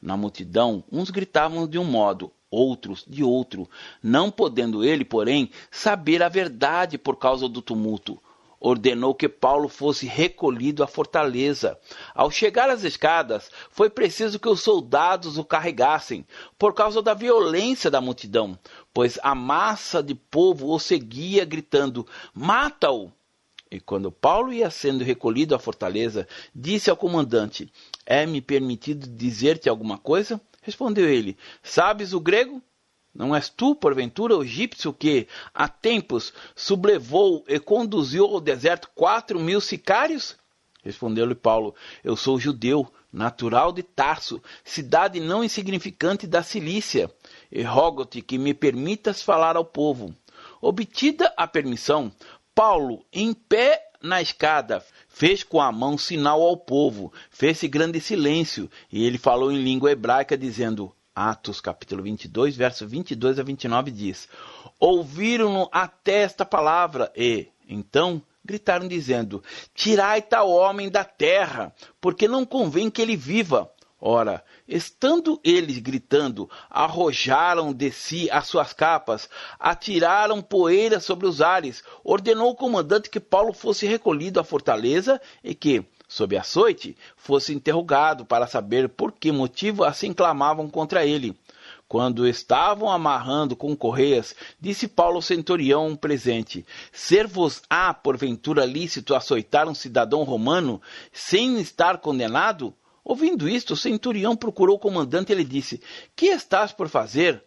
Na 0.00 0.16
multidão, 0.16 0.82
uns 0.90 1.08
gritavam 1.08 1.68
de 1.68 1.78
um 1.78 1.84
modo, 1.84 2.32
outros 2.50 3.04
de 3.06 3.22
outro, 3.22 3.70
não 4.02 4.32
podendo 4.32 4.84
ele, 4.84 5.04
porém, 5.04 5.48
saber 5.70 6.24
a 6.24 6.28
verdade 6.28 6.98
por 6.98 7.16
causa 7.16 7.48
do 7.48 7.62
tumulto 7.62 8.20
ordenou 8.62 9.12
que 9.12 9.28
Paulo 9.28 9.68
fosse 9.68 10.06
recolhido 10.06 10.84
à 10.84 10.86
fortaleza. 10.86 11.76
Ao 12.14 12.30
chegar 12.30 12.70
às 12.70 12.84
escadas, 12.84 13.50
foi 13.70 13.90
preciso 13.90 14.38
que 14.38 14.48
os 14.48 14.60
soldados 14.60 15.36
o 15.36 15.44
carregassem, 15.44 16.24
por 16.56 16.72
causa 16.72 17.02
da 17.02 17.12
violência 17.12 17.90
da 17.90 18.00
multidão, 18.00 18.56
pois 18.92 19.18
a 19.22 19.34
massa 19.34 20.02
de 20.02 20.14
povo 20.14 20.72
o 20.72 20.78
seguia 20.78 21.44
gritando: 21.44 22.06
Mata-o! 22.34 23.12
E 23.70 23.80
quando 23.80 24.12
Paulo 24.12 24.52
ia 24.52 24.68
sendo 24.68 25.02
recolhido 25.02 25.54
à 25.54 25.58
fortaleza, 25.58 26.28
disse 26.54 26.90
ao 26.90 26.96
comandante: 26.96 27.72
É-me 28.04 28.40
permitido 28.40 29.06
dizer-te 29.06 29.68
alguma 29.68 29.96
coisa? 29.96 30.40
Respondeu 30.60 31.08
ele: 31.08 31.38
Sabes 31.62 32.12
o 32.12 32.20
grego? 32.20 32.62
Não 33.14 33.34
és 33.36 33.48
tu, 33.48 33.74
porventura, 33.74 34.36
o 34.36 34.42
egípcio 34.42 34.92
que, 34.92 35.26
há 35.52 35.68
tempos, 35.68 36.32
sublevou 36.54 37.44
e 37.46 37.58
conduziu 37.58 38.24
ao 38.24 38.40
deserto 38.40 38.88
quatro 38.94 39.38
mil 39.38 39.60
sicários? 39.60 40.36
Respondeu-lhe 40.82 41.34
Paulo: 41.34 41.74
Eu 42.02 42.16
sou 42.16 42.38
judeu, 42.38 42.90
natural 43.12 43.72
de 43.72 43.82
Tarso, 43.82 44.42
cidade 44.64 45.20
não 45.20 45.44
insignificante 45.44 46.26
da 46.26 46.42
Cilícia, 46.42 47.10
e 47.50 47.62
rogo-te 47.62 48.22
que 48.22 48.38
me 48.38 48.54
permitas 48.54 49.22
falar 49.22 49.56
ao 49.56 49.64
povo. 49.64 50.14
Obtida 50.60 51.32
a 51.36 51.46
permissão, 51.46 52.10
Paulo, 52.54 53.04
em 53.12 53.34
pé 53.34 53.90
na 54.00 54.20
escada, 54.20 54.84
fez 55.08 55.44
com 55.44 55.60
a 55.60 55.70
mão 55.70 55.96
sinal 55.98 56.42
ao 56.42 56.56
povo, 56.56 57.12
fez-se 57.30 57.68
grande 57.68 58.00
silêncio, 58.00 58.70
e 58.90 59.04
ele 59.04 59.18
falou 59.18 59.52
em 59.52 59.62
língua 59.62 59.92
hebraica, 59.92 60.36
dizendo: 60.36 60.92
Atos 61.14 61.60
capítulo 61.60 62.02
22, 62.02 62.56
verso 62.56 62.86
22 62.86 63.38
a 63.38 63.42
29 63.42 63.90
diz: 63.90 64.28
Ouviram-no 64.80 65.68
até 65.70 66.22
esta 66.22 66.44
palavra 66.44 67.12
e, 67.14 67.48
então, 67.68 68.22
gritaram 68.44 68.88
dizendo: 68.88 69.42
Tirai 69.74 70.22
tal 70.22 70.50
homem 70.50 70.90
da 70.90 71.04
terra, 71.04 71.74
porque 72.00 72.26
não 72.26 72.44
convém 72.44 72.90
que 72.90 73.00
ele 73.00 73.16
viva. 73.16 73.70
Ora, 74.04 74.42
estando 74.66 75.40
eles 75.44 75.78
gritando, 75.78 76.50
arrojaram 76.68 77.72
de 77.72 77.92
si 77.92 78.28
as 78.32 78.48
suas 78.48 78.72
capas, 78.72 79.30
atiraram 79.60 80.42
poeira 80.42 80.98
sobre 80.98 81.24
os 81.24 81.40
ares, 81.40 81.84
ordenou 82.02 82.50
o 82.50 82.56
comandante 82.56 83.08
que 83.08 83.20
Paulo 83.20 83.52
fosse 83.52 83.86
recolhido 83.86 84.40
à 84.40 84.44
fortaleza 84.44 85.20
e 85.44 85.54
que, 85.54 85.84
sob 86.08 86.36
açoite, 86.36 86.96
fosse 87.16 87.54
interrogado 87.54 88.24
para 88.26 88.48
saber 88.48 88.88
por 88.88 89.12
que 89.12 89.30
motivo 89.30 89.84
assim 89.84 90.12
clamavam 90.12 90.68
contra 90.68 91.06
ele. 91.06 91.38
Quando 91.92 92.26
estavam 92.26 92.88
amarrando 92.88 93.54
com 93.54 93.76
correias, 93.76 94.34
disse 94.58 94.88
Paulo 94.88 95.16
ao 95.16 95.20
centurião 95.20 95.94
presente: 95.94 96.64
Ser-vos-á, 96.90 97.92
porventura, 97.92 98.64
lícito 98.64 99.14
açoitar 99.14 99.68
um 99.68 99.74
cidadão 99.74 100.22
romano 100.22 100.80
sem 101.12 101.60
estar 101.60 101.98
condenado? 101.98 102.74
Ouvindo 103.04 103.46
isto, 103.46 103.74
o 103.74 103.76
centurião 103.76 104.34
procurou 104.34 104.76
o 104.76 104.78
comandante 104.78 105.32
e 105.32 105.34
lhe 105.34 105.44
disse: 105.44 105.82
Que 106.16 106.28
estás 106.28 106.72
por 106.72 106.88
fazer? 106.88 107.44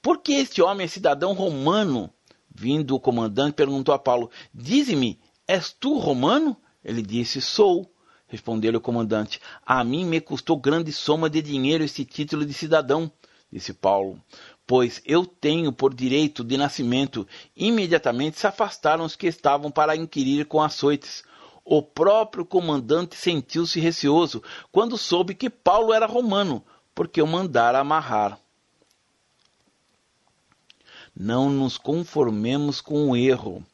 Porque 0.00 0.34
este 0.34 0.62
homem 0.62 0.84
é 0.84 0.88
cidadão 0.88 1.32
romano? 1.32 2.14
Vindo 2.48 2.94
o 2.94 3.00
comandante, 3.00 3.54
perguntou 3.54 3.92
a 3.92 3.98
Paulo: 3.98 4.30
Dize-me, 4.54 5.18
és 5.48 5.72
tu 5.72 5.98
romano? 5.98 6.56
Ele 6.84 7.02
disse: 7.02 7.40
Sou. 7.40 7.92
Respondeu-lhe 8.28 8.76
o 8.76 8.80
comandante: 8.80 9.40
A 9.66 9.82
mim 9.82 10.04
me 10.04 10.20
custou 10.20 10.56
grande 10.56 10.92
soma 10.92 11.28
de 11.28 11.42
dinheiro 11.42 11.82
esse 11.82 12.04
título 12.04 12.46
de 12.46 12.54
cidadão, 12.54 13.10
disse 13.52 13.72
Paulo, 13.72 14.20
pois 14.66 15.02
eu 15.04 15.26
tenho 15.26 15.72
por 15.72 15.92
direito 15.92 16.44
de 16.44 16.56
nascimento. 16.56 17.26
Imediatamente 17.56 18.38
se 18.38 18.46
afastaram 18.46 19.04
os 19.04 19.16
que 19.16 19.26
estavam 19.26 19.70
para 19.70 19.96
inquirir 19.96 20.46
com 20.46 20.62
açoites. 20.62 21.24
O 21.64 21.82
próprio 21.82 22.44
comandante 22.44 23.16
sentiu-se 23.16 23.80
receoso 23.80 24.42
quando 24.70 24.96
soube 24.96 25.34
que 25.34 25.50
Paulo 25.50 25.92
era 25.92 26.06
romano, 26.06 26.64
porque 26.94 27.20
o 27.20 27.26
mandara 27.26 27.80
amarrar. 27.80 28.38
Não 31.14 31.50
nos 31.50 31.76
conformemos 31.76 32.80
com 32.80 33.10
o 33.10 33.16
erro. 33.16 33.64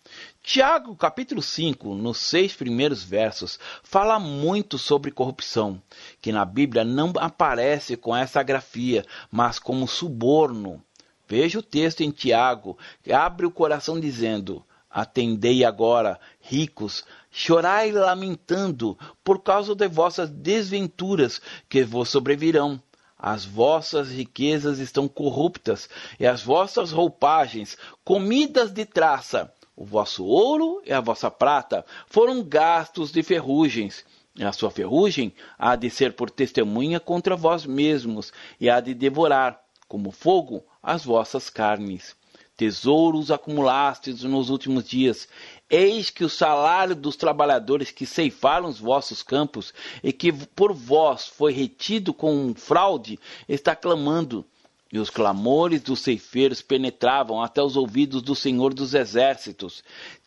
Tiago, 0.49 0.95
capítulo 0.95 1.43
5, 1.43 1.97
nos 1.97 2.19
seis 2.19 2.55
primeiros 2.55 3.03
versos, 3.03 3.59
fala 3.83 4.21
muito 4.21 4.79
sobre 4.79 5.11
corrupção, 5.11 5.83
que 6.23 6.31
na 6.31 6.45
Bíblia 6.45 6.85
não 6.85 7.13
aparece 7.17 7.97
com 7.97 8.15
essa 8.17 8.45
grafia, 8.45 9.05
mas 9.29 9.59
como 9.59 9.89
suborno. 9.89 10.81
Veja 11.27 11.59
o 11.59 11.63
texto 11.65 12.03
em 12.03 12.13
Tiago, 12.13 12.79
que 13.03 13.13
abre 13.13 13.45
o 13.45 13.51
coração 13.51 13.99
dizendo: 13.99 14.65
Atendei 14.89 15.65
agora, 15.65 16.21
ricos, 16.41 17.05
chorai 17.29 17.91
lamentando 17.91 18.97
por 19.25 19.43
causa 19.43 19.75
de 19.75 19.89
vossas 19.89 20.31
desventuras 20.31 21.43
que 21.69 21.83
vos 21.83 22.09
sobrevirão. 22.09 22.81
As 23.19 23.45
vossas 23.45 24.11
riquezas 24.11 24.79
estão 24.79 25.09
corruptas, 25.09 25.91
e 26.21 26.27
as 26.27 26.41
vossas 26.41 26.93
roupagens, 26.93 27.77
comidas 28.05 28.71
de 28.71 28.85
traça, 28.85 29.53
o 29.77 29.85
vosso 29.85 30.25
ouro 30.25 30.81
e 30.87 30.93
a 30.93 31.01
vossa 31.01 31.31
prata 31.31 31.85
foram 32.07 32.43
gastos 32.43 33.13
de 33.13 33.23
ferrugens. 33.23 34.05
A 34.41 34.53
sua 34.53 34.71
ferrugem 34.71 35.35
há 35.59 35.77
de 35.77 35.91
ser 35.91 36.15
por 36.15 36.31
testemunha 36.31 36.99
contra 36.99 37.37
vós 37.37 37.67
mesmos, 37.67 38.33
e 38.61 38.69
há 38.69 38.81
de 38.81 38.95
devorar, 38.95 39.61
como 39.87 40.11
fogo, 40.11 40.65
as 40.83 41.05
vossas 41.05 41.51
carnes. 41.51 42.17
Tesouros 42.57 43.31
acumulastes 43.31 44.23
nos 44.23 44.49
últimos 44.49 44.89
dias. 44.89 45.29
Eis 45.69 46.09
que 46.09 46.25
o 46.25 46.29
salário 46.29 46.97
dos 46.97 47.15
trabalhadores 47.15 47.91
que 47.91 48.07
ceifaram 48.07 48.69
os 48.69 48.79
vossos 48.79 49.23
campos 49.23 49.75
e 50.03 50.11
que 50.11 50.33
por 50.33 50.73
vós 50.73 51.27
foi 51.27 51.53
retido 51.53 52.15
com 52.15 52.55
fraude 52.55 53.21
está 53.47 53.77
clamando 53.77 54.45
e 54.93 54.99
os 54.99 55.11
clamores 55.11 55.81
dos 55.81 56.01
ceifeiros 56.01 56.63
penetravam 56.63 57.43
até 57.43 57.63
os 57.63 57.77
ouvidos 57.77 58.23
do 58.23 58.35
Senhor 58.35 58.73
dos 58.73 58.95
Exércitos. 58.95 59.83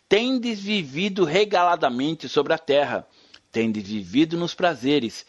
Tendes 0.08 0.60
vivido 0.60 1.24
regaladamente 1.24 2.28
sobre 2.28 2.54
a 2.54 2.58
terra, 2.58 3.08
tendes 3.52 3.88
vivido 3.88 4.38
nos 4.38 4.54
prazeres, 4.54 5.26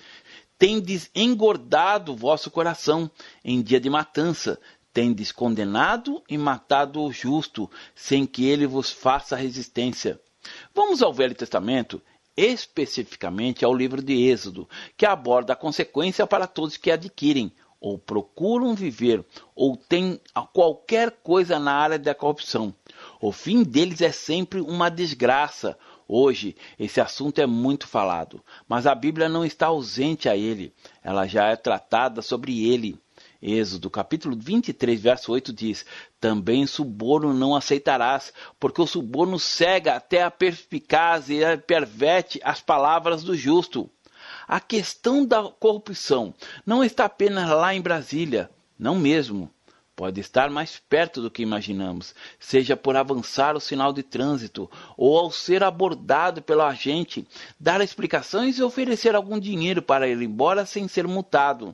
tendes 0.58 1.10
engordado 1.14 2.12
o 2.12 2.16
vosso 2.16 2.50
coração 2.50 3.10
em 3.44 3.62
dia 3.62 3.80
de 3.80 3.88
matança, 3.88 4.58
tendes 4.92 5.30
condenado 5.30 6.22
e 6.28 6.36
matado 6.36 7.02
o 7.02 7.12
justo, 7.12 7.70
sem 7.94 8.26
que 8.26 8.46
ele 8.46 8.66
vos 8.66 8.90
faça 8.90 9.36
resistência. 9.36 10.20
Vamos 10.74 11.02
ao 11.02 11.12
Velho 11.12 11.34
Testamento, 11.34 12.02
especificamente 12.36 13.64
ao 13.64 13.74
livro 13.74 14.02
de 14.02 14.14
Êxodo, 14.14 14.68
que 14.96 15.06
aborda 15.06 15.52
a 15.52 15.56
consequência 15.56 16.26
para 16.26 16.46
todos 16.46 16.76
que 16.76 16.90
adquirem, 16.90 17.52
ou 17.80 17.98
procuram 17.98 18.74
viver, 18.74 19.24
ou 19.54 19.76
têm 19.76 20.20
qualquer 20.52 21.10
coisa 21.22 21.58
na 21.58 21.72
área 21.72 21.98
da 21.98 22.14
corrupção. 22.14 22.74
O 23.20 23.32
fim 23.32 23.62
deles 23.62 24.02
é 24.02 24.12
sempre 24.12 24.60
uma 24.60 24.90
desgraça. 24.90 25.78
Hoje, 26.06 26.56
esse 26.78 27.00
assunto 27.00 27.40
é 27.40 27.46
muito 27.46 27.86
falado, 27.86 28.44
mas 28.68 28.86
a 28.86 28.94
Bíblia 28.94 29.28
não 29.28 29.44
está 29.44 29.68
ausente 29.68 30.28
a 30.28 30.36
ele, 30.36 30.74
ela 31.02 31.26
já 31.26 31.46
é 31.46 31.56
tratada 31.56 32.20
sobre 32.20 32.68
ele. 32.68 32.98
Êxodo 33.42 33.88
capítulo 33.88 34.36
23, 34.38 35.00
verso 35.00 35.32
8 35.32 35.52
diz: 35.52 35.86
Também 36.20 36.66
suborno 36.66 37.32
não 37.32 37.54
aceitarás, 37.54 38.34
porque 38.58 38.82
o 38.82 38.86
suborno 38.86 39.38
cega 39.38 39.94
até 39.94 40.22
a 40.22 40.30
perspicácia 40.30 41.54
e 41.54 41.56
perverte 41.56 42.38
as 42.42 42.60
palavras 42.60 43.22
do 43.22 43.34
justo. 43.34 43.88
A 44.52 44.58
questão 44.58 45.24
da 45.24 45.44
corrupção 45.44 46.34
não 46.66 46.82
está 46.82 47.04
apenas 47.04 47.48
lá 47.50 47.72
em 47.72 47.80
Brasília, 47.80 48.50
não 48.76 48.96
mesmo. 48.96 49.48
Pode 49.94 50.20
estar 50.20 50.50
mais 50.50 50.76
perto 50.76 51.22
do 51.22 51.30
que 51.30 51.40
imaginamos, 51.40 52.16
seja 52.36 52.76
por 52.76 52.96
avançar 52.96 53.54
o 53.54 53.60
sinal 53.60 53.92
de 53.92 54.02
trânsito 54.02 54.68
ou 54.96 55.16
ao 55.16 55.30
ser 55.30 55.62
abordado 55.62 56.42
pelo 56.42 56.62
agente, 56.62 57.24
dar 57.60 57.80
explicações 57.80 58.58
e 58.58 58.62
oferecer 58.64 59.14
algum 59.14 59.38
dinheiro 59.38 59.82
para 59.82 60.08
ir 60.08 60.20
embora 60.20 60.66
sem 60.66 60.88
ser 60.88 61.06
multado 61.06 61.72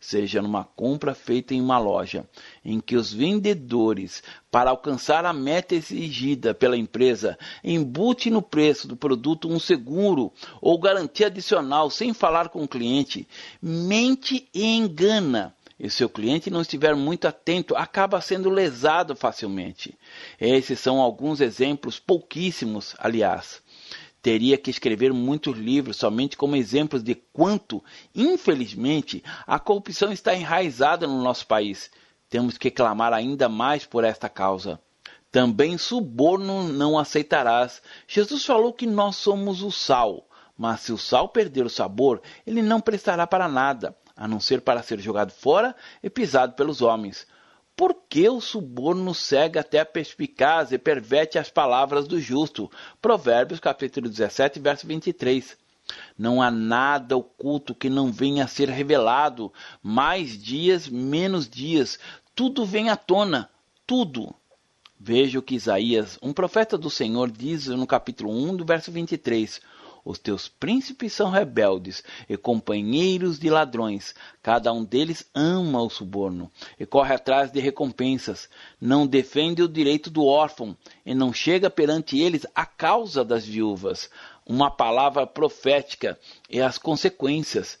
seja 0.00 0.42
numa 0.42 0.64
compra 0.64 1.14
feita 1.14 1.54
em 1.54 1.60
uma 1.60 1.78
loja, 1.78 2.24
em 2.64 2.80
que 2.80 2.96
os 2.96 3.12
vendedores, 3.12 4.22
para 4.50 4.70
alcançar 4.70 5.24
a 5.24 5.32
meta 5.32 5.74
exigida 5.74 6.54
pela 6.54 6.76
empresa, 6.76 7.38
embute 7.62 8.30
no 8.30 8.42
preço 8.42 8.86
do 8.86 8.96
produto 8.96 9.48
um 9.48 9.58
seguro 9.58 10.32
ou 10.60 10.78
garantia 10.78 11.26
adicional 11.26 11.90
sem 11.90 12.14
falar 12.14 12.48
com 12.48 12.62
o 12.62 12.68
cliente, 12.68 13.26
mente 13.60 14.48
e 14.54 14.64
engana. 14.64 15.54
E 15.78 15.90
se 15.90 16.02
o 16.02 16.08
cliente 16.08 16.48
não 16.48 16.62
estiver 16.62 16.96
muito 16.96 17.28
atento, 17.28 17.76
acaba 17.76 18.20
sendo 18.22 18.48
lesado 18.48 19.14
facilmente. 19.14 19.94
Esses 20.40 20.80
são 20.80 21.00
alguns 21.00 21.40
exemplos, 21.40 21.98
pouquíssimos, 21.98 22.94
aliás 22.98 23.62
teria 24.26 24.58
que 24.58 24.70
escrever 24.70 25.12
muitos 25.12 25.56
livros 25.56 25.98
somente 25.98 26.36
como 26.36 26.56
exemplos 26.56 27.00
de 27.00 27.14
quanto, 27.14 27.80
infelizmente, 28.12 29.22
a 29.46 29.56
corrupção 29.60 30.10
está 30.10 30.34
enraizada 30.34 31.06
no 31.06 31.22
nosso 31.22 31.46
país. 31.46 31.92
Temos 32.28 32.58
que 32.58 32.68
clamar 32.68 33.12
ainda 33.12 33.48
mais 33.48 33.86
por 33.86 34.02
esta 34.02 34.28
causa. 34.28 34.80
Também 35.30 35.78
suborno 35.78 36.64
não 36.64 36.98
aceitarás. 36.98 37.80
Jesus 38.08 38.44
falou 38.44 38.72
que 38.72 38.84
nós 38.84 39.14
somos 39.14 39.62
o 39.62 39.70
sal, 39.70 40.28
mas 40.58 40.80
se 40.80 40.92
o 40.92 40.98
sal 40.98 41.28
perder 41.28 41.64
o 41.64 41.70
sabor, 41.70 42.20
ele 42.44 42.62
não 42.62 42.80
prestará 42.80 43.28
para 43.28 43.46
nada, 43.46 43.96
a 44.16 44.26
não 44.26 44.40
ser 44.40 44.60
para 44.60 44.82
ser 44.82 44.98
jogado 44.98 45.30
fora 45.30 45.72
e 46.02 46.10
pisado 46.10 46.54
pelos 46.54 46.82
homens. 46.82 47.28
Por 47.76 47.94
que 48.08 48.26
o 48.26 48.40
suborno 48.40 49.14
cega 49.14 49.60
até 49.60 49.80
a 49.80 49.84
perspicácia 49.84 50.76
e 50.76 50.78
perverte 50.78 51.38
as 51.38 51.50
palavras 51.50 52.08
do 52.08 52.18
justo? 52.18 52.70
Provérbios 53.02 53.60
capítulo 53.60 54.08
17, 54.08 54.58
verso 54.58 54.86
23. 54.86 55.58
Não 56.16 56.40
há 56.40 56.50
nada 56.50 57.18
oculto 57.18 57.74
que 57.74 57.90
não 57.90 58.10
venha 58.10 58.44
a 58.44 58.48
ser 58.48 58.70
revelado. 58.70 59.52
Mais 59.82 60.42
dias, 60.42 60.88
menos 60.88 61.46
dias. 61.46 61.98
Tudo 62.34 62.64
vem 62.64 62.88
à 62.88 62.96
tona. 62.96 63.50
Tudo. 63.86 64.34
Veja 64.98 65.38
o 65.38 65.42
que 65.42 65.54
Isaías, 65.54 66.18
um 66.22 66.32
profeta 66.32 66.78
do 66.78 66.88
Senhor, 66.88 67.30
diz 67.30 67.66
no 67.66 67.86
capítulo 67.86 68.30
1, 68.30 68.56
do 68.56 68.64
verso 68.64 68.90
23. 68.90 69.60
Os 70.06 70.20
teus 70.20 70.46
príncipes 70.46 71.12
são 71.12 71.30
rebeldes 71.30 72.04
e 72.28 72.36
companheiros 72.36 73.40
de 73.40 73.50
ladrões. 73.50 74.14
Cada 74.40 74.72
um 74.72 74.84
deles 74.84 75.28
ama 75.34 75.82
o 75.82 75.90
suborno 75.90 76.48
e 76.78 76.86
corre 76.86 77.12
atrás 77.12 77.50
de 77.50 77.58
recompensas. 77.58 78.48
Não 78.80 79.04
defende 79.04 79.64
o 79.64 79.68
direito 79.68 80.08
do 80.08 80.24
órfão 80.24 80.76
e 81.04 81.12
não 81.12 81.32
chega 81.32 81.68
perante 81.68 82.20
eles 82.20 82.46
a 82.54 82.64
causa 82.64 83.24
das 83.24 83.44
viúvas. 83.44 84.08
Uma 84.46 84.70
palavra 84.70 85.26
profética 85.26 86.16
e 86.48 86.60
as 86.60 86.78
consequências 86.78 87.76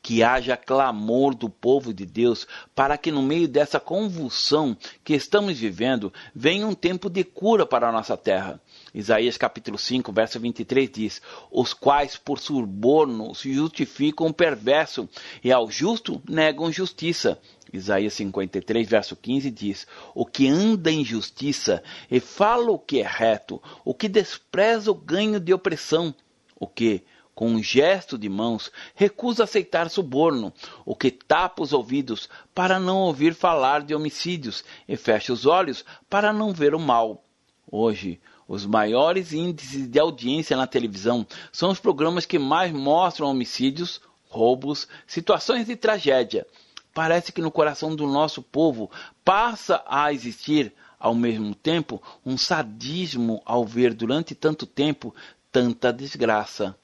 que 0.00 0.22
haja 0.22 0.56
clamor 0.56 1.34
do 1.34 1.50
povo 1.50 1.92
de 1.92 2.06
Deus 2.06 2.46
para 2.76 2.96
que 2.96 3.10
no 3.10 3.22
meio 3.22 3.48
dessa 3.48 3.80
convulsão 3.80 4.76
que 5.02 5.14
estamos 5.14 5.58
vivendo 5.58 6.12
venha 6.32 6.64
um 6.64 6.74
tempo 6.74 7.10
de 7.10 7.24
cura 7.24 7.66
para 7.66 7.88
a 7.88 7.92
nossa 7.92 8.16
terra. 8.16 8.60
Isaías 8.96 9.36
capítulo 9.36 9.76
5, 9.76 10.10
verso 10.10 10.40
23 10.40 10.90
diz: 10.90 11.22
Os 11.50 11.74
quais 11.74 12.16
por 12.16 12.38
suborno 12.38 13.34
se 13.34 13.52
justificam 13.52 14.28
o 14.28 14.32
perverso, 14.32 15.06
e 15.44 15.52
ao 15.52 15.70
justo 15.70 16.22
negam 16.26 16.72
justiça. 16.72 17.38
Isaías 17.70 18.14
53, 18.14 18.88
verso 18.88 19.14
15 19.14 19.50
diz: 19.50 19.86
O 20.14 20.24
que 20.24 20.48
anda 20.48 20.90
em 20.90 21.04
justiça 21.04 21.82
e 22.10 22.20
fala 22.20 22.70
o 22.70 22.78
que 22.78 23.00
é 23.00 23.06
reto, 23.06 23.62
o 23.84 23.92
que 23.92 24.08
despreza 24.08 24.90
o 24.90 24.94
ganho 24.94 25.38
de 25.38 25.52
opressão, 25.52 26.14
o 26.58 26.66
que, 26.66 27.04
com 27.34 27.50
um 27.50 27.62
gesto 27.62 28.16
de 28.16 28.30
mãos, 28.30 28.72
recusa 28.94 29.44
aceitar 29.44 29.90
suborno, 29.90 30.54
o 30.86 30.96
que 30.96 31.10
tapa 31.10 31.62
os 31.62 31.74
ouvidos 31.74 32.30
para 32.54 32.80
não 32.80 33.00
ouvir 33.00 33.34
falar 33.34 33.82
de 33.82 33.94
homicídios 33.94 34.64
e 34.88 34.96
fecha 34.96 35.34
os 35.34 35.44
olhos 35.44 35.84
para 36.08 36.32
não 36.32 36.54
ver 36.54 36.74
o 36.74 36.80
mal. 36.80 37.22
Hoje, 37.70 38.20
os 38.48 38.64
maiores 38.64 39.32
índices 39.32 39.88
de 39.88 39.98
audiência 39.98 40.56
na 40.56 40.66
televisão 40.66 41.26
são 41.52 41.70
os 41.70 41.80
programas 41.80 42.24
que 42.24 42.38
mais 42.38 42.72
mostram 42.72 43.28
homicídios, 43.28 44.00
roubos, 44.28 44.86
situações 45.06 45.66
de 45.66 45.74
tragédia. 45.74 46.46
Parece 46.94 47.32
que 47.32 47.42
no 47.42 47.50
coração 47.50 47.94
do 47.94 48.06
nosso 48.06 48.40
povo 48.42 48.90
passa 49.24 49.82
a 49.86 50.12
existir, 50.12 50.72
ao 50.98 51.14
mesmo 51.14 51.54
tempo, 51.54 52.02
um 52.24 52.38
sadismo 52.38 53.42
ao 53.44 53.64
ver 53.64 53.92
durante 53.92 54.34
tanto 54.34 54.64
tempo 54.64 55.14
tanta 55.50 55.92
desgraça. 55.92 56.76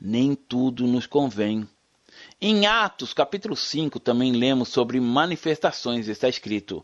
Nem 0.00 0.34
tudo 0.34 0.86
nos 0.86 1.06
convém. 1.06 1.68
Em 2.42 2.64
Atos, 2.64 3.12
capítulo 3.12 3.54
5, 3.54 4.00
também 4.00 4.32
lemos 4.32 4.70
sobre 4.70 4.98
manifestações, 4.98 6.08
está 6.08 6.26
escrito: 6.26 6.82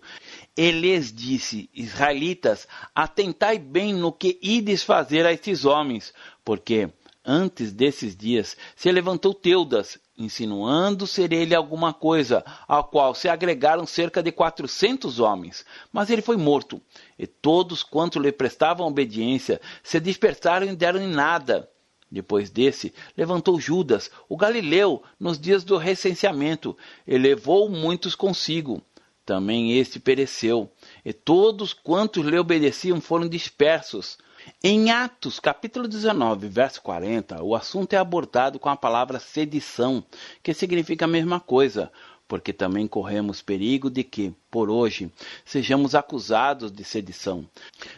Eles 0.54 1.10
disse, 1.10 1.70
Israelitas, 1.72 2.68
atentai 2.94 3.58
bem 3.58 3.94
no 3.94 4.12
que 4.12 4.38
ides 4.42 4.82
fazer 4.82 5.24
a 5.24 5.32
estes 5.32 5.64
homens, 5.64 6.12
porque 6.44 6.90
antes 7.24 7.72
desses 7.72 8.14
dias 8.14 8.54
se 8.76 8.92
levantou 8.92 9.32
Teudas, 9.32 9.98
insinuando 10.18 11.06
ser 11.06 11.32
ele 11.32 11.54
alguma 11.54 11.94
coisa, 11.94 12.44
ao 12.68 12.84
qual 12.84 13.14
se 13.14 13.26
agregaram 13.26 13.86
cerca 13.86 14.22
de 14.22 14.30
quatrocentos 14.30 15.20
homens. 15.20 15.64
Mas 15.90 16.10
ele 16.10 16.20
foi 16.20 16.36
morto, 16.36 16.82
e 17.18 17.26
todos 17.26 17.82
quanto 17.82 18.20
lhe 18.20 18.30
prestavam 18.30 18.86
obediência 18.86 19.58
se 19.82 19.98
dispersaram 20.00 20.66
e 20.66 20.76
deram 20.76 21.00
em 21.00 21.08
nada. 21.08 21.66
Depois 22.10 22.50
desse, 22.50 22.94
levantou 23.16 23.60
Judas, 23.60 24.10
o 24.28 24.36
galileu, 24.36 25.02
nos 25.18 25.38
dias 25.38 25.64
do 25.64 25.76
recenseamento, 25.76 26.76
e 27.06 27.18
levou 27.18 27.68
muitos 27.68 28.14
consigo. 28.14 28.80
Também 29.24 29.76
este 29.76 29.98
pereceu, 29.98 30.70
e 31.04 31.12
todos 31.12 31.72
quantos 31.72 32.24
lhe 32.24 32.38
obedeciam 32.38 33.00
foram 33.00 33.28
dispersos. 33.28 34.18
Em 34.62 34.92
Atos, 34.92 35.40
capítulo 35.40 35.88
19, 35.88 36.46
verso 36.46 36.80
40, 36.80 37.42
o 37.42 37.56
assunto 37.56 37.94
é 37.94 37.96
abordado 37.96 38.60
com 38.60 38.68
a 38.68 38.76
palavra 38.76 39.18
sedição, 39.18 40.04
que 40.44 40.54
significa 40.54 41.06
a 41.06 41.08
mesma 41.08 41.40
coisa, 41.40 41.90
porque 42.28 42.52
também 42.52 42.86
corremos 42.86 43.42
perigo 43.42 43.88
de 43.88 44.02
que, 44.02 44.34
por 44.50 44.68
hoje, 44.68 45.10
sejamos 45.44 45.94
acusados 45.94 46.72
de 46.72 46.82
sedição, 46.82 47.48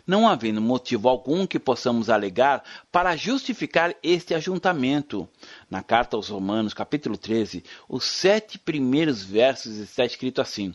não 0.07 0.29
havendo 0.29 0.61
motivo 0.61 1.09
algum 1.09 1.47
que 1.47 1.59
possamos 1.59 2.11
alegar 2.11 2.63
para 2.93 3.17
justificar 3.17 3.95
este 4.03 4.35
ajuntamento. 4.35 5.29
Na 5.71 5.83
carta 5.83 6.17
aos 6.17 6.29
Romanos, 6.29 6.75
capítulo 6.75 7.17
13, 7.17 7.63
os 7.89 8.05
sete 8.05 8.59
primeiros 8.59 9.23
versos 9.23 9.77
está 9.77 10.05
escrito 10.05 10.41
assim: 10.41 10.75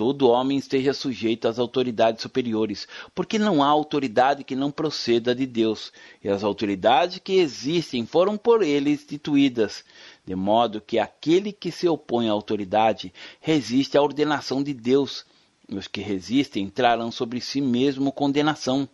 todo 0.00 0.30
homem 0.30 0.56
esteja 0.56 0.94
sujeito 0.94 1.46
às 1.46 1.58
autoridades 1.58 2.22
superiores, 2.22 2.88
porque 3.14 3.38
não 3.38 3.62
há 3.62 3.66
autoridade 3.66 4.44
que 4.44 4.56
não 4.56 4.70
proceda 4.70 5.34
de 5.34 5.44
Deus, 5.44 5.92
e 6.24 6.28
as 6.30 6.42
autoridades 6.42 7.18
que 7.18 7.34
existem 7.34 8.06
foram 8.06 8.38
por 8.38 8.62
ele 8.62 8.92
instituídas 8.92 9.84
de 10.24 10.34
modo 10.34 10.80
que 10.80 10.98
aquele 10.98 11.52
que 11.52 11.70
se 11.70 11.86
opõe 11.86 12.30
à 12.30 12.32
autoridade 12.32 13.12
resiste 13.42 13.98
à 13.98 14.00
ordenação 14.00 14.62
de 14.62 14.72
Deus, 14.72 15.26
e 15.68 15.76
os 15.76 15.86
que 15.86 16.00
resistem 16.00 16.70
trarão 16.70 17.12
sobre 17.12 17.38
si 17.38 17.60
mesmo 17.60 18.10
condenação, 18.10 18.88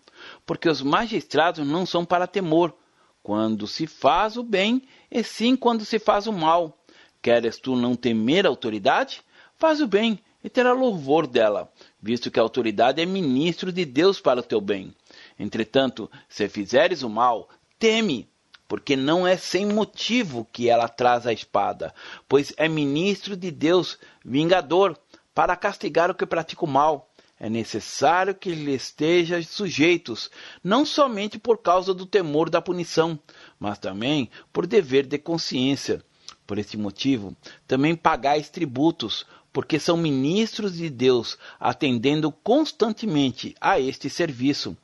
porque 0.45 0.69
os 0.69 0.83
magistrados 0.83 1.65
não 1.65 1.87
são 1.87 2.05
para 2.05 2.27
temor, 2.27 2.75
quando 3.23 3.69
se 3.69 3.87
faz 3.87 4.37
o 4.37 4.43
bem, 4.43 4.83
e 5.09 5.23
sim 5.23 5.55
quando 5.55 5.85
se 5.85 6.01
faz 6.01 6.27
o 6.27 6.33
mal. 6.33 6.77
Queres 7.23 7.59
tu 7.59 7.77
não 7.77 7.95
temer 7.95 8.45
a 8.45 8.49
autoridade? 8.49 9.23
Faz 9.57 9.81
o 9.81 9.87
bem 9.87 10.19
e 10.47 10.49
terá 10.49 10.73
louvor 10.73 11.27
dela, 11.27 11.69
visto 12.01 12.31
que 12.31 12.39
a 12.39 12.43
autoridade 12.43 13.03
é 13.03 13.05
ministro 13.05 13.73
de 13.73 13.85
Deus 13.85 14.21
para 14.21 14.39
o 14.39 14.45
teu 14.45 14.61
bem. 14.61 14.95
Entretanto, 15.37 16.09
se 16.29 16.49
fizeres 16.49 17.03
o 17.03 17.11
mal, 17.11 17.49
teme, 17.81 18.31
porque 18.69 18.95
não 18.95 19.27
é 19.27 19.37
sem 19.37 19.67
motivo 19.67 20.47
que 20.53 20.71
ela 20.71 20.89
traz 20.89 21.27
a 21.27 21.33
espada, 21.33 21.93
pois 22.29 22.55
é 22.57 22.69
ministro 22.69 23.37
de 23.37 23.51
Deus, 23.51 23.99
vingador, 24.25 24.97
para 25.35 25.57
castigar 25.57 26.13
o 26.13 26.15
que 26.15 26.25
pratica 26.25 26.65
o 26.65 26.69
mal. 26.69 27.11
É 27.41 27.51
necessário 27.51 28.33
que 28.33 28.55
lhe 28.55 28.73
estejam 28.73 29.43
sujeitos, 29.43 30.31
não 30.63 30.87
somente 30.87 31.41
por 31.41 31.59
causa 31.59 31.93
do 31.93 32.07
temor 32.07 32.49
da 32.49 32.63
punição, 32.63 33.19
mas 33.59 33.81
também 33.81 34.31
por 34.53 34.65
dever 34.65 35.07
de 35.07 35.19
consciência. 35.19 36.05
Por 36.47 36.57
esse 36.57 36.77
motivo, 36.77 37.37
também 37.67 37.97
pagais 37.97 38.49
tributos, 38.49 39.27
porque 39.57 39.81
são 39.81 39.97
ministros 39.97 40.75
de 40.75 40.91
Deus, 40.91 41.39
atendendo 41.59 42.31
constantemente 42.31 43.55
a 43.59 43.81
este 43.81 44.11
serviço. 44.11 44.77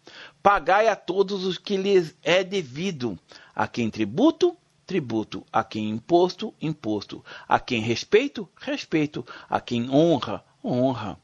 Pagai 0.43 0.89
a 0.89 0.97
todos 0.97 1.45
os 1.45 1.59
que 1.59 1.77
lhes 1.77 2.17
é 2.23 2.43
devido, 2.43 3.19
a 3.55 3.69
quem 3.69 3.91
tributo, 3.91 4.57
tributo, 4.87 5.45
a 5.53 5.63
quem 5.63 5.91
imposto, 5.91 6.55
imposto, 6.59 7.23
a 7.47 7.61
quem 7.61 7.83
respeito, 7.83 8.49
respeito, 8.57 9.27
a 9.47 9.61
quem 9.61 9.91
honra, 9.91 10.43
honra. 10.65 11.19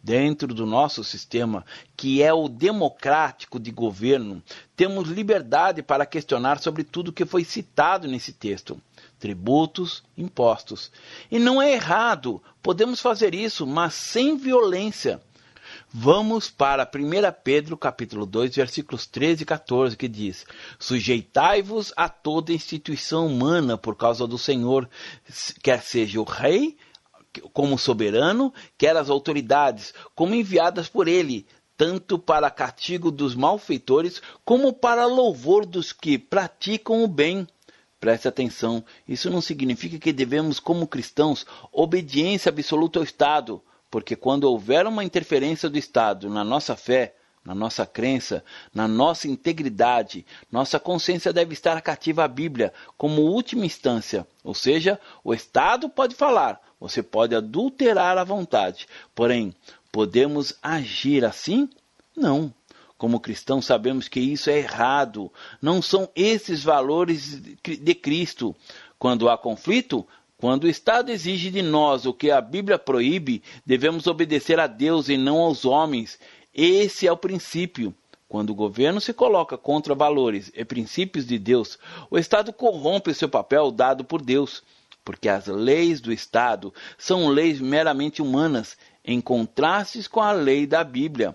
Dentro 0.00 0.54
do 0.54 0.64
nosso 0.64 1.02
sistema, 1.02 1.64
que 1.96 2.22
é 2.22 2.32
o 2.32 2.48
democrático 2.48 3.58
de 3.58 3.72
governo, 3.72 4.40
temos 4.76 5.08
liberdade 5.08 5.82
para 5.82 6.06
questionar 6.06 6.60
sobre 6.60 6.84
tudo 6.84 7.12
que 7.12 7.24
foi 7.24 7.42
citado 7.42 8.06
nesse 8.06 8.32
texto 8.32 8.80
tributos, 9.22 10.02
impostos. 10.18 10.90
E 11.30 11.38
não 11.38 11.62
é 11.62 11.74
errado, 11.74 12.42
podemos 12.62 13.00
fazer 13.00 13.34
isso, 13.34 13.66
mas 13.66 13.94
sem 13.94 14.36
violência. 14.36 15.20
Vamos 15.94 16.50
para 16.50 16.84
1 16.84 16.88
Pedro 17.42 17.76
capítulo 17.76 18.24
2, 18.24 18.54
versículos 18.54 19.06
13 19.06 19.42
e 19.42 19.46
14, 19.46 19.96
que 19.96 20.08
diz: 20.08 20.46
Sujeitai-vos 20.78 21.92
a 21.96 22.08
toda 22.08 22.52
instituição 22.52 23.26
humana 23.26 23.76
por 23.76 23.96
causa 23.96 24.26
do 24.26 24.38
Senhor, 24.38 24.88
quer 25.62 25.82
seja 25.82 26.20
o 26.20 26.24
rei 26.24 26.76
como 27.52 27.78
soberano, 27.78 28.52
quer 28.76 28.96
as 28.96 29.08
autoridades, 29.08 29.94
como 30.14 30.34
enviadas 30.34 30.88
por 30.88 31.08
ele, 31.08 31.46
tanto 31.76 32.18
para 32.18 32.50
castigo 32.50 33.10
dos 33.10 33.34
malfeitores, 33.34 34.20
como 34.44 34.72
para 34.72 35.06
louvor 35.06 35.64
dos 35.64 35.92
que 35.92 36.18
praticam 36.18 37.02
o 37.02 37.08
bem. 37.08 37.46
Preste 38.02 38.26
atenção, 38.26 38.84
isso 39.06 39.30
não 39.30 39.40
significa 39.40 39.96
que 39.96 40.12
devemos, 40.12 40.58
como 40.58 40.88
cristãos, 40.88 41.46
obediência 41.70 42.48
absoluta 42.48 42.98
ao 42.98 43.04
Estado, 43.04 43.62
porque 43.88 44.16
quando 44.16 44.42
houver 44.42 44.88
uma 44.88 45.04
interferência 45.04 45.70
do 45.70 45.78
Estado 45.78 46.28
na 46.28 46.42
nossa 46.42 46.74
fé, 46.74 47.14
na 47.44 47.54
nossa 47.54 47.86
crença, 47.86 48.42
na 48.74 48.88
nossa 48.88 49.28
integridade, 49.28 50.26
nossa 50.50 50.80
consciência 50.80 51.32
deve 51.32 51.52
estar 51.52 51.80
cativa 51.80 52.24
à 52.24 52.28
Bíblia 52.28 52.72
como 52.98 53.22
última 53.22 53.64
instância. 53.64 54.26
Ou 54.42 54.52
seja, 54.52 54.98
o 55.22 55.32
Estado 55.32 55.88
pode 55.88 56.16
falar, 56.16 56.60
você 56.80 57.04
pode 57.04 57.36
adulterar 57.36 58.18
a 58.18 58.24
vontade, 58.24 58.88
porém, 59.14 59.54
podemos 59.92 60.54
agir 60.60 61.24
assim? 61.24 61.70
Não. 62.16 62.52
Como 63.02 63.18
cristãos, 63.18 63.64
sabemos 63.64 64.06
que 64.06 64.20
isso 64.20 64.48
é 64.48 64.58
errado. 64.58 65.28
Não 65.60 65.82
são 65.82 66.08
esses 66.14 66.62
valores 66.62 67.42
de 67.60 67.94
Cristo. 67.96 68.54
Quando 68.96 69.28
há 69.28 69.36
conflito, 69.36 70.06
quando 70.38 70.62
o 70.62 70.68
Estado 70.68 71.10
exige 71.10 71.50
de 71.50 71.62
nós 71.62 72.06
o 72.06 72.14
que 72.14 72.30
a 72.30 72.40
Bíblia 72.40 72.78
proíbe, 72.78 73.42
devemos 73.66 74.06
obedecer 74.06 74.60
a 74.60 74.68
Deus 74.68 75.08
e 75.08 75.16
não 75.16 75.38
aos 75.38 75.64
homens. 75.64 76.16
Esse 76.54 77.08
é 77.08 77.10
o 77.10 77.16
princípio. 77.16 77.92
Quando 78.28 78.50
o 78.50 78.54
governo 78.54 79.00
se 79.00 79.12
coloca 79.12 79.58
contra 79.58 79.96
valores 79.96 80.52
e 80.54 80.64
princípios 80.64 81.26
de 81.26 81.40
Deus, 81.40 81.80
o 82.08 82.16
Estado 82.16 82.52
corrompe 82.52 83.10
o 83.10 83.14
seu 83.16 83.28
papel 83.28 83.72
dado 83.72 84.04
por 84.04 84.22
Deus, 84.22 84.62
porque 85.04 85.28
as 85.28 85.48
leis 85.48 86.00
do 86.00 86.12
Estado 86.12 86.72
são 86.96 87.26
leis 87.26 87.60
meramente 87.60 88.22
humanas, 88.22 88.76
em 89.04 89.20
contrastes 89.20 90.06
com 90.06 90.20
a 90.20 90.30
lei 90.30 90.68
da 90.68 90.84
Bíblia 90.84 91.34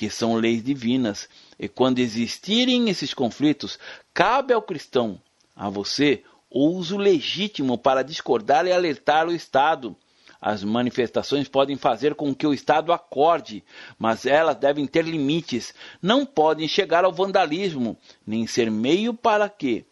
que 0.00 0.08
são 0.08 0.34
leis 0.34 0.64
divinas. 0.64 1.28
E 1.58 1.68
quando 1.68 1.98
existirem 1.98 2.88
esses 2.88 3.12
conflitos, 3.12 3.78
cabe 4.14 4.54
ao 4.54 4.62
cristão, 4.62 5.20
a 5.54 5.68
você, 5.68 6.22
o 6.48 6.70
uso 6.70 6.96
legítimo 6.96 7.76
para 7.76 8.02
discordar 8.02 8.66
e 8.66 8.72
alertar 8.72 9.28
o 9.28 9.34
Estado. 9.34 9.94
As 10.40 10.64
manifestações 10.64 11.48
podem 11.48 11.76
fazer 11.76 12.14
com 12.14 12.34
que 12.34 12.46
o 12.46 12.54
Estado 12.54 12.94
acorde, 12.94 13.62
mas 13.98 14.24
elas 14.24 14.56
devem 14.56 14.86
ter 14.86 15.04
limites. 15.04 15.74
Não 16.00 16.24
podem 16.24 16.66
chegar 16.66 17.04
ao 17.04 17.12
vandalismo, 17.12 17.94
nem 18.26 18.46
ser 18.46 18.70
meio 18.70 19.12
para 19.12 19.50
que 19.50 19.84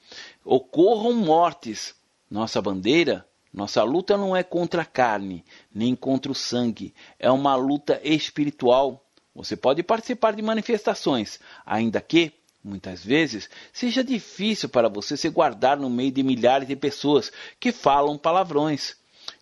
ocorram 0.43 1.13
mortes. 1.13 1.95
Nossa 2.31 2.63
bandeira, 2.63 3.27
nossa 3.53 3.83
luta 3.83 4.17
não 4.17 4.35
é 4.35 4.43
contra 4.43 4.81
a 4.81 4.87
carne, 4.87 5.45
nem 5.71 5.95
contra 5.95 6.33
o 6.33 6.35
sangue, 6.35 6.95
é 7.19 7.31
uma 7.31 7.55
luta 7.57 8.01
espiritual. 8.03 9.05
Você 9.39 9.57
pode 9.57 9.85
participar 9.85 10.35
de 10.35 10.43
manifestações, 10.43 11.39
ainda 11.65 12.01
que, 12.01 12.33
muitas 12.63 13.05
vezes, 13.05 13.49
seja 13.73 14.03
difícil 14.03 14.69
para 14.69 14.89
você 14.89 15.17
se 15.17 15.29
guardar 15.29 15.77
no 15.77 15.89
meio 15.89 16.11
de 16.11 16.25
milhares 16.25 16.67
de 16.67 16.75
pessoas 16.75 17.31
que 17.61 17.71
falam 17.71 18.19
palavrões. 18.19 18.97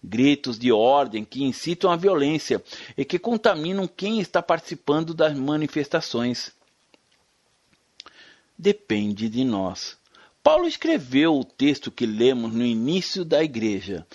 Gritos 0.04 0.58
de 0.58 0.70
ordem 0.70 1.24
que 1.24 1.42
incitam 1.42 1.90
a 1.90 1.96
violência 1.96 2.62
e 2.94 3.06
que 3.06 3.18
contaminam 3.18 3.88
quem 3.88 4.20
está 4.20 4.42
participando 4.42 5.14
das 5.14 5.34
manifestações. 5.34 6.52
Depende 8.58 9.30
de 9.30 9.44
nós. 9.44 9.96
Paulo 10.42 10.68
escreveu 10.68 11.38
o 11.38 11.44
texto 11.44 11.90
que 11.90 12.04
lemos 12.04 12.52
no 12.52 12.66
início 12.66 13.24
da 13.24 13.42
igreja, 13.42 14.06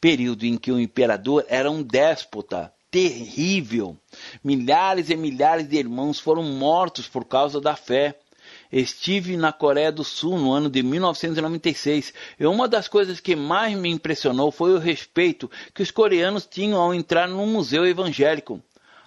período 0.00 0.46
em 0.46 0.56
que 0.56 0.70
o 0.70 0.78
imperador 0.78 1.44
era 1.48 1.68
um 1.68 1.82
déspota, 1.82 2.72
terrível. 2.96 3.94
Milhares 4.42 5.10
e 5.10 5.16
milhares 5.16 5.68
de 5.68 5.76
irmãos 5.76 6.18
foram 6.18 6.42
mortos 6.42 7.06
por 7.06 7.26
causa 7.26 7.60
da 7.60 7.76
fé. 7.76 8.18
Estive 8.72 9.36
na 9.36 9.52
Coreia 9.52 9.92
do 9.92 10.02
Sul 10.02 10.38
no 10.38 10.50
ano 10.50 10.70
de 10.70 10.82
1996 10.82 12.14
e 12.40 12.46
uma 12.46 12.66
das 12.66 12.88
coisas 12.88 13.20
que 13.20 13.36
mais 13.36 13.76
me 13.76 13.90
impressionou 13.90 14.50
foi 14.50 14.72
o 14.72 14.78
respeito 14.78 15.50
que 15.74 15.82
os 15.82 15.90
coreanos 15.90 16.46
tinham 16.46 16.80
ao 16.80 16.94
entrar 16.94 17.28
num 17.28 17.46
museu 17.46 17.86
evangélico. 17.86 18.62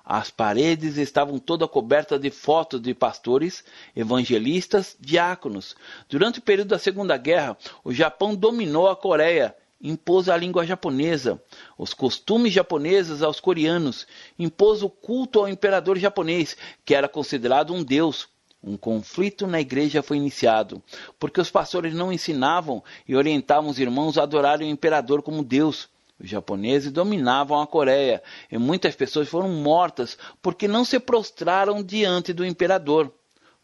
As 0.06 0.30
paredes 0.30 0.98
estavam 0.98 1.40
todas 1.40 1.68
cobertas 1.68 2.22
de 2.22 2.30
fotos 2.30 2.80
de 2.80 2.94
pastores, 2.94 3.64
evangelistas, 3.96 4.96
diáconos. 5.00 5.76
Durante 6.08 6.38
o 6.38 6.44
período 6.44 6.70
da 6.70 6.80
Segunda 6.80 7.18
Guerra, 7.18 7.58
o 7.84 7.92
Japão 7.92 8.36
dominou 8.36 8.88
a 8.88 8.96
Coreia 8.96 9.56
impôs 9.82 10.28
a 10.28 10.36
língua 10.36 10.66
japonesa, 10.66 11.42
os 11.78 11.94
costumes 11.94 12.52
japoneses 12.54 13.22
aos 13.22 13.40
coreanos, 13.40 14.06
impôs 14.38 14.84
o 14.84 14.90
culto 14.90 15.40
ao 15.40 15.48
imperador 15.48 15.98
japonês, 15.98 16.58
que 16.84 16.94
era 16.94 17.08
considerado 17.08 17.74
um 17.74 17.84
deus. 17.84 18.28
Um 18.62 18.76
conflito 18.76 19.48
na 19.48 19.62
igreja 19.62 20.04
foi 20.04 20.18
iniciado, 20.18 20.84
porque 21.18 21.40
os 21.40 21.50
pastores 21.50 21.94
não 21.94 22.12
ensinavam 22.12 22.84
e 23.08 23.16
orientavam 23.16 23.70
os 23.70 23.80
irmãos 23.80 24.18
a 24.18 24.24
adorarem 24.24 24.68
o 24.68 24.72
imperador 24.72 25.22
como 25.22 25.44
Deus. 25.44 25.88
Os 26.20 26.30
japoneses 26.30 26.92
dominavam 26.92 27.62
a 27.62 27.66
Coreia 27.66 28.22
e 28.52 28.58
muitas 28.58 28.94
pessoas 28.94 29.30
foram 29.30 29.48
mortas 29.48 30.18
porque 30.42 30.68
não 30.68 30.84
se 30.84 31.00
prostraram 31.00 31.82
diante 31.82 32.34
do 32.34 32.46
imperador. 32.46 33.10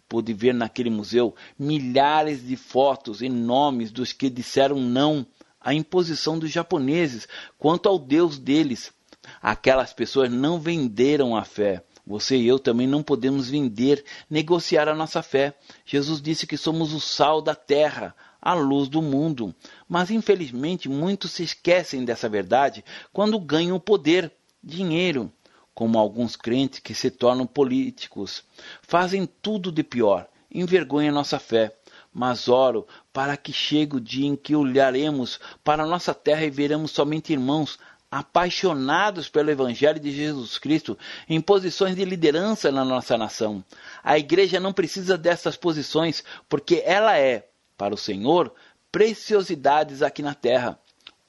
Pude 0.08 0.34
ver 0.34 0.54
naquele 0.54 0.90
museu 0.90 1.36
milhares 1.60 2.48
de 2.48 2.56
fotos 2.56 3.22
e 3.22 3.28
nomes 3.28 3.92
dos 3.92 4.14
que 4.14 4.30
disseram 4.30 4.80
não 4.80 5.28
a 5.66 5.74
imposição 5.74 6.38
dos 6.38 6.52
japoneses 6.52 7.28
quanto 7.58 7.90
ao 7.90 7.98
Deus 7.98 8.38
deles. 8.38 8.94
Aquelas 9.42 9.92
pessoas 9.92 10.32
não 10.32 10.60
venderam 10.60 11.36
a 11.36 11.44
fé. 11.44 11.84
Você 12.06 12.38
e 12.38 12.48
eu 12.48 12.60
também 12.60 12.86
não 12.86 13.02
podemos 13.02 13.50
vender, 13.50 14.06
negociar 14.30 14.88
a 14.88 14.94
nossa 14.94 15.24
fé. 15.24 15.58
Jesus 15.84 16.22
disse 16.22 16.46
que 16.46 16.56
somos 16.56 16.94
o 16.94 17.00
sal 17.00 17.42
da 17.42 17.56
terra, 17.56 18.16
a 18.40 18.54
luz 18.54 18.88
do 18.88 19.02
mundo. 19.02 19.56
Mas 19.90 20.12
infelizmente 20.12 20.88
muitos 20.88 21.32
se 21.32 21.42
esquecem 21.42 22.06
dessa 22.06 22.30
verdade 22.30 22.86
quando 23.12 23.40
ganham 23.40 23.80
poder, 23.80 24.32
dinheiro, 24.64 25.34
como 25.74 25.98
alguns 25.98 26.36
crentes 26.36 26.78
que 26.78 26.94
se 26.94 27.10
tornam 27.10 27.48
políticos. 27.48 28.44
Fazem 28.84 29.28
tudo 29.42 29.72
de 29.72 29.84
pior, 29.84 30.28
envergonham 30.52 31.12
nossa 31.12 31.40
fé 31.40 31.76
mas 32.16 32.48
oro 32.48 32.88
para 33.12 33.36
que 33.36 33.52
chegue 33.52 33.98
o 33.98 34.00
dia 34.00 34.26
em 34.26 34.38
que 34.38 34.56
olharemos 34.56 35.38
para 35.66 35.84
a 35.84 35.86
nossa 35.86 36.14
terra 36.14 36.46
e 36.46 36.50
veremos 36.50 36.92
somente 36.92 37.34
irmãos 37.34 37.78
apaixonados 38.10 39.28
pelo 39.28 39.52
Evangelho 39.52 40.00
de 40.00 40.10
Jesus 40.12 40.58
Cristo 40.58 40.98
em 41.28 41.42
posições 41.42 41.94
de 41.94 42.06
liderança 42.06 42.72
na 42.72 42.86
nossa 42.86 43.18
nação. 43.18 43.62
A 44.02 44.18
igreja 44.18 44.62
não 44.62 44.72
precisa 44.72 45.18
dessas 45.18 45.58
posições, 45.58 46.24
porque 46.48 46.82
ela 46.86 47.18
é, 47.18 47.50
para 47.78 47.94
o 47.94 47.98
Senhor, 47.98 48.54
preciosidades 48.90 50.02
aqui 50.02 50.24
na 50.24 50.34
terra. 50.34 50.80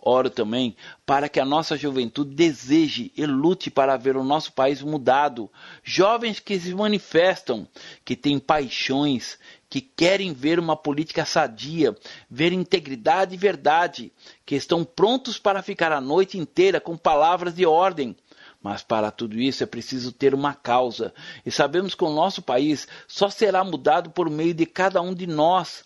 Oro 0.09 0.31
também 0.31 0.77
para 1.05 1.29
que 1.29 1.41
a 1.41 1.45
nossa 1.45 1.77
juventude 1.77 2.33
deseje 2.33 3.11
e 3.17 3.27
lute 3.27 3.73
para 3.73 3.97
ver 3.97 4.17
o 4.17 4.23
nosso 4.23 4.53
país 4.53 4.81
mudado. 4.81 5.51
Jovens 5.83 6.39
que 6.39 6.61
se 6.61 6.73
manifestam, 6.73 7.67
que 8.05 8.15
têm 8.15 8.39
paixões, 8.39 9.37
que 9.69 9.81
querem 9.81 10.33
ver 10.33 10.61
uma 10.61 10.77
política 10.77 11.25
sadia, 11.25 11.97
ver 12.31 12.53
integridade 12.53 13.35
e 13.35 13.37
verdade, 13.37 14.13
que 14.47 14.55
estão 14.55 14.85
prontos 14.85 15.39
para 15.39 15.61
ficar 15.61 15.91
a 15.91 16.01
noite 16.01 16.39
inteira 16.39 16.81
com 16.81 16.97
palavras 16.97 17.53
de 17.57 17.67
ordem. 17.67 18.15
Mas 18.63 18.85
para 18.85 19.11
tudo 19.11 19.37
isso 19.37 19.65
é 19.65 19.67
preciso 19.67 20.13
ter 20.13 20.35
uma 20.35 20.55
causa, 20.55 21.13
e 21.45 21.51
sabemos 21.51 21.97
que 21.97 22.05
o 22.05 22.15
nosso 22.15 22.43
país 22.43 22.87
só 23.09 23.29
será 23.29 23.65
mudado 23.65 24.11
por 24.11 24.31
meio 24.31 24.55
de 24.55 24.67
cada 24.67 25.01
um 25.03 25.13
de 25.13 25.27
nós. 25.27 25.85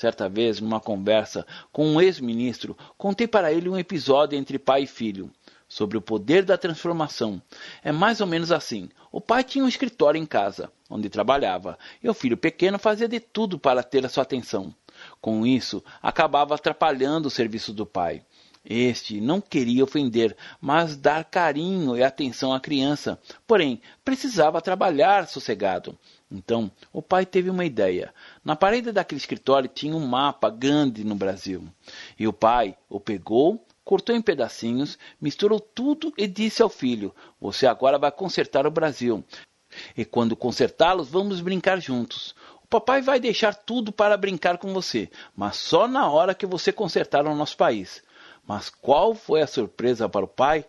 Certa 0.00 0.30
vez, 0.30 0.62
numa 0.62 0.80
conversa 0.80 1.46
com 1.70 1.86
um 1.86 2.00
ex-ministro, 2.00 2.74
contei 2.96 3.28
para 3.28 3.52
ele 3.52 3.68
um 3.68 3.76
episódio 3.76 4.38
entre 4.38 4.58
pai 4.58 4.84
e 4.84 4.86
filho 4.86 5.30
sobre 5.68 5.98
o 5.98 6.00
poder 6.00 6.42
da 6.42 6.56
transformação. 6.56 7.38
É 7.84 7.92
mais 7.92 8.18
ou 8.18 8.26
menos 8.26 8.50
assim. 8.50 8.88
O 9.12 9.20
pai 9.20 9.44
tinha 9.44 9.62
um 9.62 9.68
escritório 9.68 10.18
em 10.18 10.24
casa, 10.24 10.72
onde 10.88 11.10
trabalhava, 11.10 11.78
e 12.02 12.08
o 12.08 12.14
filho 12.14 12.38
pequeno 12.38 12.78
fazia 12.78 13.06
de 13.06 13.20
tudo 13.20 13.58
para 13.58 13.82
ter 13.82 14.06
a 14.06 14.08
sua 14.08 14.22
atenção. 14.22 14.74
Com 15.20 15.46
isso, 15.46 15.84
acabava 16.00 16.54
atrapalhando 16.54 17.28
o 17.28 17.30
serviço 17.30 17.70
do 17.70 17.84
pai. 17.84 18.22
Este 18.64 19.20
não 19.20 19.40
queria 19.40 19.82
ofender, 19.82 20.36
mas 20.60 20.96
dar 20.96 21.24
carinho 21.24 21.96
e 21.96 22.02
atenção 22.02 22.52
à 22.52 22.60
criança. 22.60 23.18
Porém, 23.46 23.80
precisava 24.04 24.60
trabalhar 24.60 25.26
sossegado. 25.26 25.98
Então, 26.30 26.70
o 26.92 27.00
pai 27.00 27.24
teve 27.24 27.48
uma 27.48 27.64
ideia. 27.64 28.14
Na 28.44 28.54
parede 28.54 28.92
daquele 28.92 29.20
escritório 29.20 29.68
tinha 29.68 29.96
um 29.96 30.06
mapa 30.06 30.50
grande 30.50 31.04
no 31.04 31.14
Brasil. 31.14 31.66
E 32.18 32.28
o 32.28 32.32
pai 32.32 32.76
o 32.88 33.00
pegou, 33.00 33.64
cortou 33.82 34.14
em 34.14 34.22
pedacinhos, 34.22 34.98
misturou 35.20 35.58
tudo 35.58 36.12
e 36.16 36.26
disse 36.28 36.62
ao 36.62 36.68
filho: 36.68 37.14
Você 37.40 37.66
agora 37.66 37.98
vai 37.98 38.12
consertar 38.12 38.66
o 38.66 38.70
Brasil. 38.70 39.24
E 39.96 40.04
quando 40.04 40.36
consertá-los, 40.36 41.08
vamos 41.08 41.40
brincar 41.40 41.80
juntos. 41.80 42.34
O 42.62 42.66
papai 42.66 43.00
vai 43.00 43.18
deixar 43.18 43.54
tudo 43.54 43.90
para 43.90 44.16
brincar 44.16 44.58
com 44.58 44.72
você, 44.72 45.10
mas 45.34 45.56
só 45.56 45.88
na 45.88 46.08
hora 46.08 46.34
que 46.34 46.46
você 46.46 46.72
consertar 46.72 47.26
o 47.26 47.34
nosso 47.34 47.56
país. 47.56 48.02
Mas 48.50 48.68
qual 48.68 49.14
foi 49.14 49.42
a 49.42 49.46
surpresa 49.46 50.08
para 50.08 50.24
o 50.24 50.28
pai? 50.28 50.64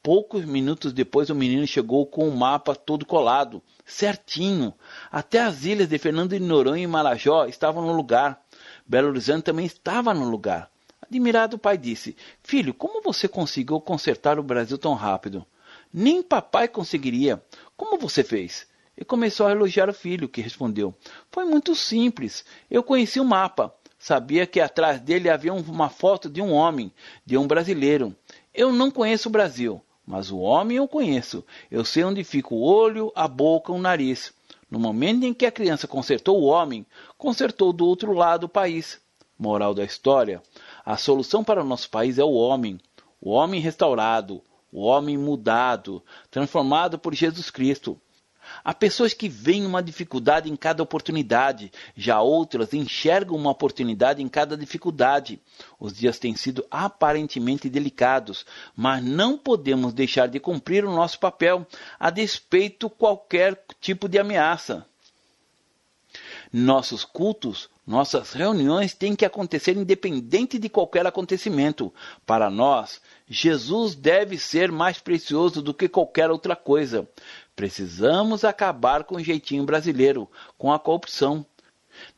Poucos 0.00 0.44
minutos 0.44 0.92
depois, 0.92 1.30
o 1.30 1.34
menino 1.34 1.66
chegou 1.66 2.06
com 2.06 2.28
o 2.28 2.36
mapa 2.36 2.76
todo 2.76 3.04
colado, 3.04 3.60
certinho. 3.84 4.72
Até 5.10 5.40
as 5.40 5.64
ilhas 5.64 5.88
de 5.88 5.98
Fernando 5.98 6.30
de 6.30 6.38
Noronha 6.38 6.84
e 6.84 6.86
Marajó 6.86 7.46
estavam 7.46 7.84
no 7.84 7.92
lugar. 7.92 8.40
Belo 8.86 9.08
Horizonte 9.08 9.42
também 9.42 9.66
estava 9.66 10.14
no 10.14 10.30
lugar. 10.30 10.70
Admirado, 11.02 11.56
o 11.56 11.58
pai 11.58 11.76
disse: 11.76 12.16
Filho, 12.40 12.72
como 12.72 13.02
você 13.02 13.26
conseguiu 13.26 13.80
consertar 13.80 14.38
o 14.38 14.42
Brasil 14.44 14.78
tão 14.78 14.94
rápido? 14.94 15.44
Nem 15.92 16.22
papai 16.22 16.68
conseguiria. 16.68 17.42
Como 17.76 17.98
você 17.98 18.22
fez? 18.22 18.64
E 18.96 19.04
começou 19.04 19.48
a 19.48 19.50
elogiar 19.50 19.88
o 19.88 19.92
filho, 19.92 20.28
que 20.28 20.40
respondeu: 20.40 20.94
Foi 21.32 21.44
muito 21.44 21.74
simples. 21.74 22.44
Eu 22.70 22.84
conheci 22.84 23.18
o 23.18 23.24
mapa. 23.24 23.74
Sabia 24.04 24.46
que 24.46 24.60
atrás 24.60 25.00
dele 25.00 25.30
havia 25.30 25.54
uma 25.54 25.88
foto 25.88 26.28
de 26.28 26.42
um 26.42 26.52
homem, 26.52 26.92
de 27.24 27.38
um 27.38 27.46
brasileiro. 27.46 28.14
Eu 28.52 28.70
não 28.70 28.90
conheço 28.90 29.30
o 29.30 29.32
Brasil, 29.32 29.80
mas 30.06 30.30
o 30.30 30.40
homem 30.40 30.76
eu 30.76 30.86
conheço. 30.86 31.42
Eu 31.70 31.86
sei 31.86 32.04
onde 32.04 32.22
fica 32.22 32.52
o 32.52 32.60
olho, 32.60 33.10
a 33.14 33.26
boca, 33.26 33.72
o 33.72 33.80
nariz. 33.80 34.30
No 34.70 34.78
momento 34.78 35.24
em 35.24 35.32
que 35.32 35.46
a 35.46 35.50
criança 35.50 35.88
consertou 35.88 36.38
o 36.38 36.44
homem, 36.44 36.84
consertou 37.16 37.72
do 37.72 37.86
outro 37.86 38.12
lado 38.12 38.44
o 38.44 38.48
país. 38.48 39.00
Moral 39.38 39.72
da 39.72 39.84
história: 39.84 40.42
a 40.84 40.98
solução 40.98 41.42
para 41.42 41.62
o 41.62 41.66
nosso 41.66 41.88
país 41.88 42.18
é 42.18 42.24
o 42.24 42.34
homem, 42.34 42.78
o 43.18 43.30
homem 43.30 43.58
restaurado, 43.58 44.42
o 44.70 44.82
homem 44.82 45.16
mudado, 45.16 46.02
transformado 46.30 46.98
por 46.98 47.14
Jesus 47.14 47.48
Cristo. 47.48 47.98
Há 48.62 48.74
pessoas 48.74 49.14
que 49.14 49.28
veem 49.28 49.66
uma 49.66 49.82
dificuldade 49.82 50.50
em 50.50 50.56
cada 50.56 50.82
oportunidade, 50.82 51.72
já 51.96 52.20
outras 52.20 52.72
enxergam 52.72 53.36
uma 53.36 53.50
oportunidade 53.50 54.22
em 54.22 54.28
cada 54.28 54.56
dificuldade. 54.56 55.40
Os 55.80 55.94
dias 55.94 56.18
têm 56.18 56.36
sido 56.36 56.64
aparentemente 56.70 57.68
delicados, 57.68 58.44
mas 58.76 59.02
não 59.02 59.38
podemos 59.38 59.92
deixar 59.92 60.28
de 60.28 60.38
cumprir 60.38 60.84
o 60.84 60.94
nosso 60.94 61.18
papel 61.18 61.66
a 61.98 62.10
despeito 62.10 62.90
qualquer 62.90 63.64
tipo 63.80 64.08
de 64.08 64.18
ameaça. 64.18 64.86
Nossos 66.52 67.04
cultos, 67.04 67.68
nossas 67.84 68.32
reuniões 68.32 68.94
têm 68.94 69.16
que 69.16 69.24
acontecer 69.24 69.76
independente 69.76 70.58
de 70.58 70.68
qualquer 70.68 71.04
acontecimento. 71.06 71.92
Para 72.24 72.48
nós, 72.48 73.00
Jesus 73.28 73.94
deve 73.94 74.38
ser 74.38 74.70
mais 74.70 75.00
precioso 75.00 75.60
do 75.60 75.74
que 75.74 75.88
qualquer 75.88 76.30
outra 76.30 76.54
coisa. 76.54 77.08
Precisamos 77.54 78.44
acabar 78.44 79.04
com 79.04 79.16
o 79.16 79.22
jeitinho 79.22 79.64
brasileiro, 79.64 80.28
com 80.58 80.72
a 80.72 80.78
corrupção. 80.78 81.46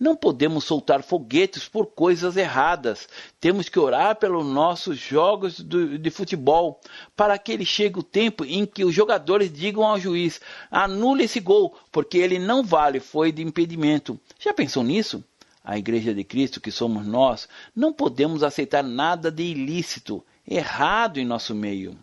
Não 0.01 0.17
podemos 0.17 0.65
soltar 0.65 1.03
foguetes 1.03 1.69
por 1.69 1.87
coisas 1.87 2.37
erradas. 2.37 3.07
Temos 3.39 3.69
que 3.69 3.79
orar 3.79 4.17
pelos 4.17 4.47
nossos 4.47 4.99
jogos 4.99 5.57
de 5.57 6.11
futebol, 6.11 6.81
para 7.15 7.37
que 7.37 7.53
ele 7.53 7.67
chegue 7.67 7.99
o 7.99 8.03
tempo 8.03 8.45
em 8.45 8.65
que 8.65 8.85
os 8.85 8.95
jogadores 8.95 9.53
digam 9.53 9.85
ao 9.85 10.01
juiz: 10.01 10.41
anule 10.71 11.25
esse 11.25 11.41
gol, 11.41 11.77
porque 11.93 12.17
ele 12.17 12.39
não 12.39 12.65
vale, 12.65 13.01
foi 13.01 13.31
de 13.31 13.43
impedimento. 13.43 14.19
Já 14.39 14.55
pensou 14.55 14.83
nisso? 14.83 15.23
A 15.63 15.77
Igreja 15.77 16.15
de 16.15 16.25
Cristo, 16.25 16.61
que 16.61 16.71
somos 16.71 17.05
nós, 17.05 17.49
não 17.75 17.93
podemos 17.93 18.43
aceitar 18.43 18.85
nada 18.85 19.31
de 19.31 19.43
ilícito, 19.43 20.25
errado 20.49 21.19
em 21.19 21.27
nosso 21.27 21.55
meio. 21.55 21.99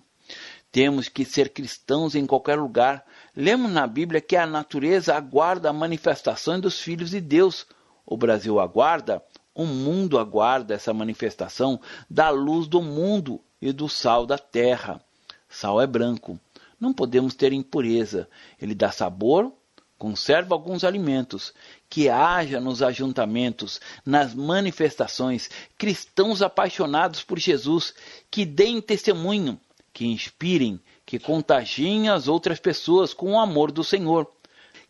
Temos 0.69 1.07
que 1.07 1.23
ser 1.23 1.49
cristãos 1.49 2.13
em 2.15 2.25
qualquer 2.25 2.57
lugar, 2.57 3.05
Lemos 3.35 3.71
na 3.71 3.87
Bíblia 3.87 4.21
que 4.21 4.35
a 4.35 4.45
natureza 4.45 5.15
aguarda 5.15 5.69
a 5.69 5.73
manifestação 5.73 6.59
dos 6.59 6.79
filhos 6.79 7.09
de 7.09 7.19
Deus. 7.19 7.65
O 8.05 8.15
Brasil 8.15 8.59
aguarda, 8.59 9.23
o 9.55 9.65
mundo 9.65 10.19
aguarda 10.19 10.75
essa 10.75 10.93
manifestação 10.93 11.79
da 12.07 12.29
luz 12.29 12.67
do 12.67 12.79
mundo 12.79 13.41
e 13.59 13.71
do 13.71 13.89
sal 13.89 14.27
da 14.27 14.37
terra. 14.37 15.01
Sal 15.49 15.81
é 15.81 15.87
branco. 15.87 16.39
Não 16.79 16.93
podemos 16.93 17.33
ter 17.33 17.53
impureza. 17.53 18.29
Ele 18.61 18.75
dá 18.75 18.91
sabor, 18.91 19.51
conserva 19.97 20.53
alguns 20.53 20.83
alimentos. 20.83 21.55
Que 21.89 22.09
haja 22.09 22.59
nos 22.59 22.83
ajuntamentos, 22.83 23.81
nas 24.05 24.35
manifestações, 24.35 25.49
cristãos 25.75 26.43
apaixonados 26.43 27.23
por 27.23 27.39
Jesus, 27.39 27.95
que 28.29 28.45
deem 28.45 28.79
testemunho, 28.79 29.59
que 29.91 30.05
inspirem, 30.05 30.79
que 31.13 31.19
contagiem 31.19 32.09
as 32.09 32.27
outras 32.27 32.59
pessoas 32.59 33.13
com 33.13 33.33
o 33.33 33.39
amor 33.39 33.71
do 33.71 33.83
Senhor. 33.83 34.27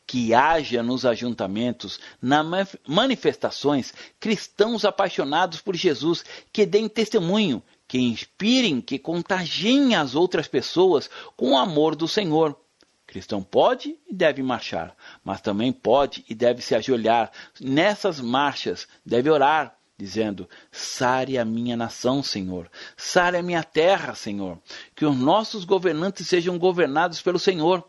Que 0.07 0.33
haja 0.33 0.81
nos 0.81 1.05
ajuntamentos, 1.05 1.99
nas 2.21 2.77
manifestações, 2.87 3.93
cristãos 4.21 4.85
apaixonados 4.85 5.59
por 5.59 5.75
Jesus, 5.75 6.23
que 6.53 6.65
deem 6.65 6.87
testemunho, 6.87 7.61
que 7.85 7.99
inspirem, 7.99 8.79
que 8.79 8.97
contagiem 8.97 9.95
as 9.95 10.15
outras 10.15 10.47
pessoas 10.47 11.09
com 11.35 11.51
o 11.51 11.57
amor 11.57 11.93
do 11.93 12.07
Senhor. 12.07 12.57
Cristão 13.05 13.43
pode 13.43 13.97
e 14.07 14.13
deve 14.13 14.41
marchar, 14.41 14.95
mas 15.25 15.41
também 15.41 15.73
pode 15.73 16.23
e 16.29 16.33
deve 16.33 16.61
se 16.61 16.73
ajoelhar 16.73 17.33
nessas 17.59 18.21
marchas, 18.21 18.87
deve 19.05 19.29
orar, 19.29 19.77
dizendo: 19.97 20.49
Sare 20.71 21.37
a 21.37 21.45
minha 21.45 21.77
nação, 21.77 22.23
Senhor, 22.23 22.69
sare 22.97 23.37
a 23.37 23.43
minha 23.43 23.63
terra, 23.63 24.15
Senhor, 24.15 24.59
que 24.95 25.05
os 25.05 25.15
nossos 25.15 25.63
governantes 25.63 26.27
sejam 26.27 26.57
governados 26.57 27.21
pelo 27.21 27.39
Senhor. 27.39 27.83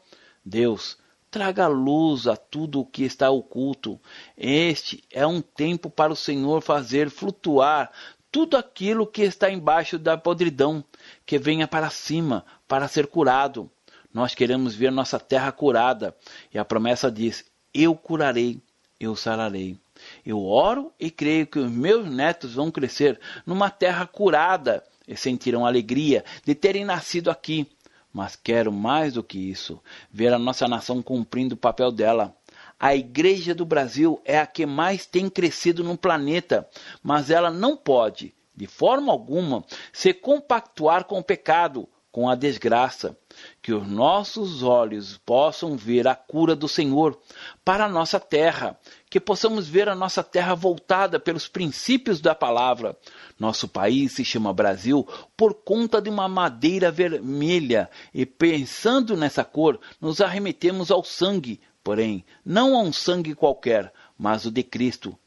Deus, 0.45 0.99
traga 1.31 1.67
luz 1.67 2.27
a 2.27 2.37
tudo 2.37 2.81
o 2.81 2.87
que 2.87 3.05
está 3.05 3.31
oculto. 3.31 4.01
Este 4.37 5.03
é 5.11 5.27
um 5.27 5.41
tempo 5.41 5.91
para 5.91 6.13
o 6.13 6.17
Senhor 6.17 6.63
fazer 6.63 7.11
flutuar 7.11 7.91
tudo 8.31 8.57
aquilo 8.57 9.07
que 9.07 9.23
está 9.23 9.49
embaixo 9.49 9.97
da 9.97 10.19
podridão, 10.19 10.85
que 11.25 11.39
venha 11.39 11.69
para 11.69 11.89
cima 11.89 12.45
para 12.67 12.89
ser 12.89 13.07
curado. 13.07 13.71
Nós 14.13 14.35
queremos 14.35 14.75
ver 14.75 14.91
nossa 14.91 15.19
terra 15.19 15.51
curada, 15.53 16.17
e 16.53 16.59
a 16.59 16.65
promessa 16.65 17.11
diz: 17.11 17.45
Eu 17.73 17.95
curarei, 17.95 18.61
eu 18.99 19.15
sararei. 19.15 19.79
Eu 20.25 20.45
oro 20.45 20.93
e 20.99 21.11
creio 21.11 21.47
que 21.47 21.59
os 21.59 21.71
meus 21.71 22.09
netos 22.09 22.55
vão 22.55 22.71
crescer 22.71 23.21
numa 23.47 23.71
terra 23.71 24.07
curada 24.07 24.83
e 25.07 25.17
sentirão 25.17 25.67
alegria 25.67 26.25
de 26.45 26.55
terem 26.55 26.85
nascido 26.85 27.31
aqui. 27.31 27.67
Mas 28.13 28.37
quero 28.37 28.73
mais 28.73 29.15
do 29.15 29.25
que 29.25 29.39
isso, 29.39 29.81
ver 30.11 30.33
a 30.33 30.39
nossa 30.39 30.69
nação 30.69 31.03
cumprindo 31.03 31.55
o 31.55 31.59
papel 31.59 31.91
dela. 31.91 32.37
A 32.79 32.95
Igreja 32.95 33.55
do 33.55 33.65
Brasil 33.65 34.21
é 34.25 34.39
a 34.39 34.47
que 34.47 34.67
mais 34.67 35.07
tem 35.07 35.29
crescido 35.29 35.83
no 35.83 35.99
planeta, 35.99 36.69
mas 37.03 37.31
ela 37.31 37.51
não 37.51 37.77
pode, 37.77 38.35
de 38.55 38.67
forma 38.67 39.13
alguma, 39.13 39.65
se 39.93 40.13
compactuar 40.13 41.05
com 41.05 41.19
o 41.19 41.25
pecado, 41.25 41.89
com 42.15 42.29
a 42.29 42.37
desgraça. 42.37 43.19
Que 43.61 43.73
os 43.73 43.85
nossos 43.89 44.63
olhos 44.63 45.19
possam 45.27 45.77
ver 45.77 46.07
a 46.07 46.15
cura 46.15 46.55
do 46.55 46.69
Senhor 46.69 47.19
para 47.65 47.87
a 47.87 47.89
nossa 47.89 48.21
terra, 48.21 48.79
que 49.11 49.19
possamos 49.19 49.67
ver 49.67 49.89
a 49.89 49.97
nossa 49.97 50.23
terra 50.23 50.55
voltada 50.55 51.19
pelos 51.19 51.49
princípios 51.49 52.21
da 52.21 52.33
palavra. 52.33 52.97
Nosso 53.37 53.67
país 53.67 54.13
se 54.13 54.25
chama 54.25 54.53
Brasil 54.53 55.05
por 55.37 55.55
conta 55.55 56.01
de 56.01 56.09
uma 56.09 56.29
madeira 56.29 56.89
vermelha, 56.89 57.91
e 58.15 58.25
pensando 58.25 59.17
nessa 59.17 59.43
cor, 59.43 59.81
nos 60.01 60.21
arremetemos 60.21 60.93
ao 60.93 61.03
sangue, 61.03 61.61
porém, 61.83 62.25
não 62.45 62.77
a 62.77 62.81
um 62.81 62.93
sangue 62.93 63.35
qualquer, 63.35 63.93
mas 64.17 64.45
o 64.45 64.53
de 64.53 64.63
Cristo. 64.63 65.19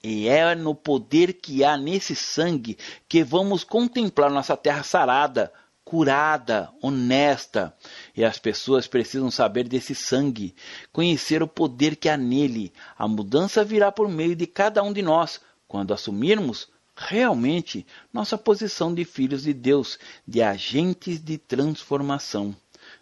E 0.00 0.28
é 0.28 0.54
no 0.54 0.76
poder 0.76 1.32
que 1.32 1.64
há 1.64 1.76
nesse 1.76 2.14
sangue 2.14 2.78
que 3.08 3.24
vamos 3.24 3.64
contemplar 3.64 4.30
nossa 4.30 4.56
terra 4.56 4.84
sarada, 4.84 5.52
curada, 5.86 6.68
honesta. 6.82 7.72
E 8.14 8.24
as 8.24 8.40
pessoas 8.40 8.88
precisam 8.88 9.30
saber 9.30 9.68
desse 9.68 9.94
sangue, 9.94 10.52
conhecer 10.92 11.44
o 11.44 11.46
poder 11.46 11.94
que 11.94 12.08
há 12.08 12.16
nele. 12.16 12.72
A 12.98 13.06
mudança 13.06 13.64
virá 13.64 13.92
por 13.92 14.08
meio 14.08 14.34
de 14.34 14.48
cada 14.48 14.82
um 14.82 14.92
de 14.92 15.00
nós, 15.00 15.40
quando 15.68 15.94
assumirmos 15.94 16.68
realmente 16.96 17.86
nossa 18.12 18.36
posição 18.36 18.92
de 18.92 19.04
filhos 19.04 19.44
de 19.44 19.54
Deus, 19.54 19.96
de 20.26 20.42
agentes 20.42 21.22
de 21.22 21.38
transformação. 21.38 22.54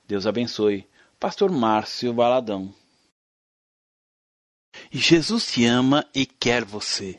Deus 0.06 0.26
abençoe. 0.26 0.86
Pastor 1.18 1.50
Márcio 1.50 2.12
Baladão. 2.12 2.74
Jesus 4.90 5.46
te 5.46 5.64
ama 5.64 6.04
e 6.14 6.26
quer 6.26 6.66
você. 6.66 7.18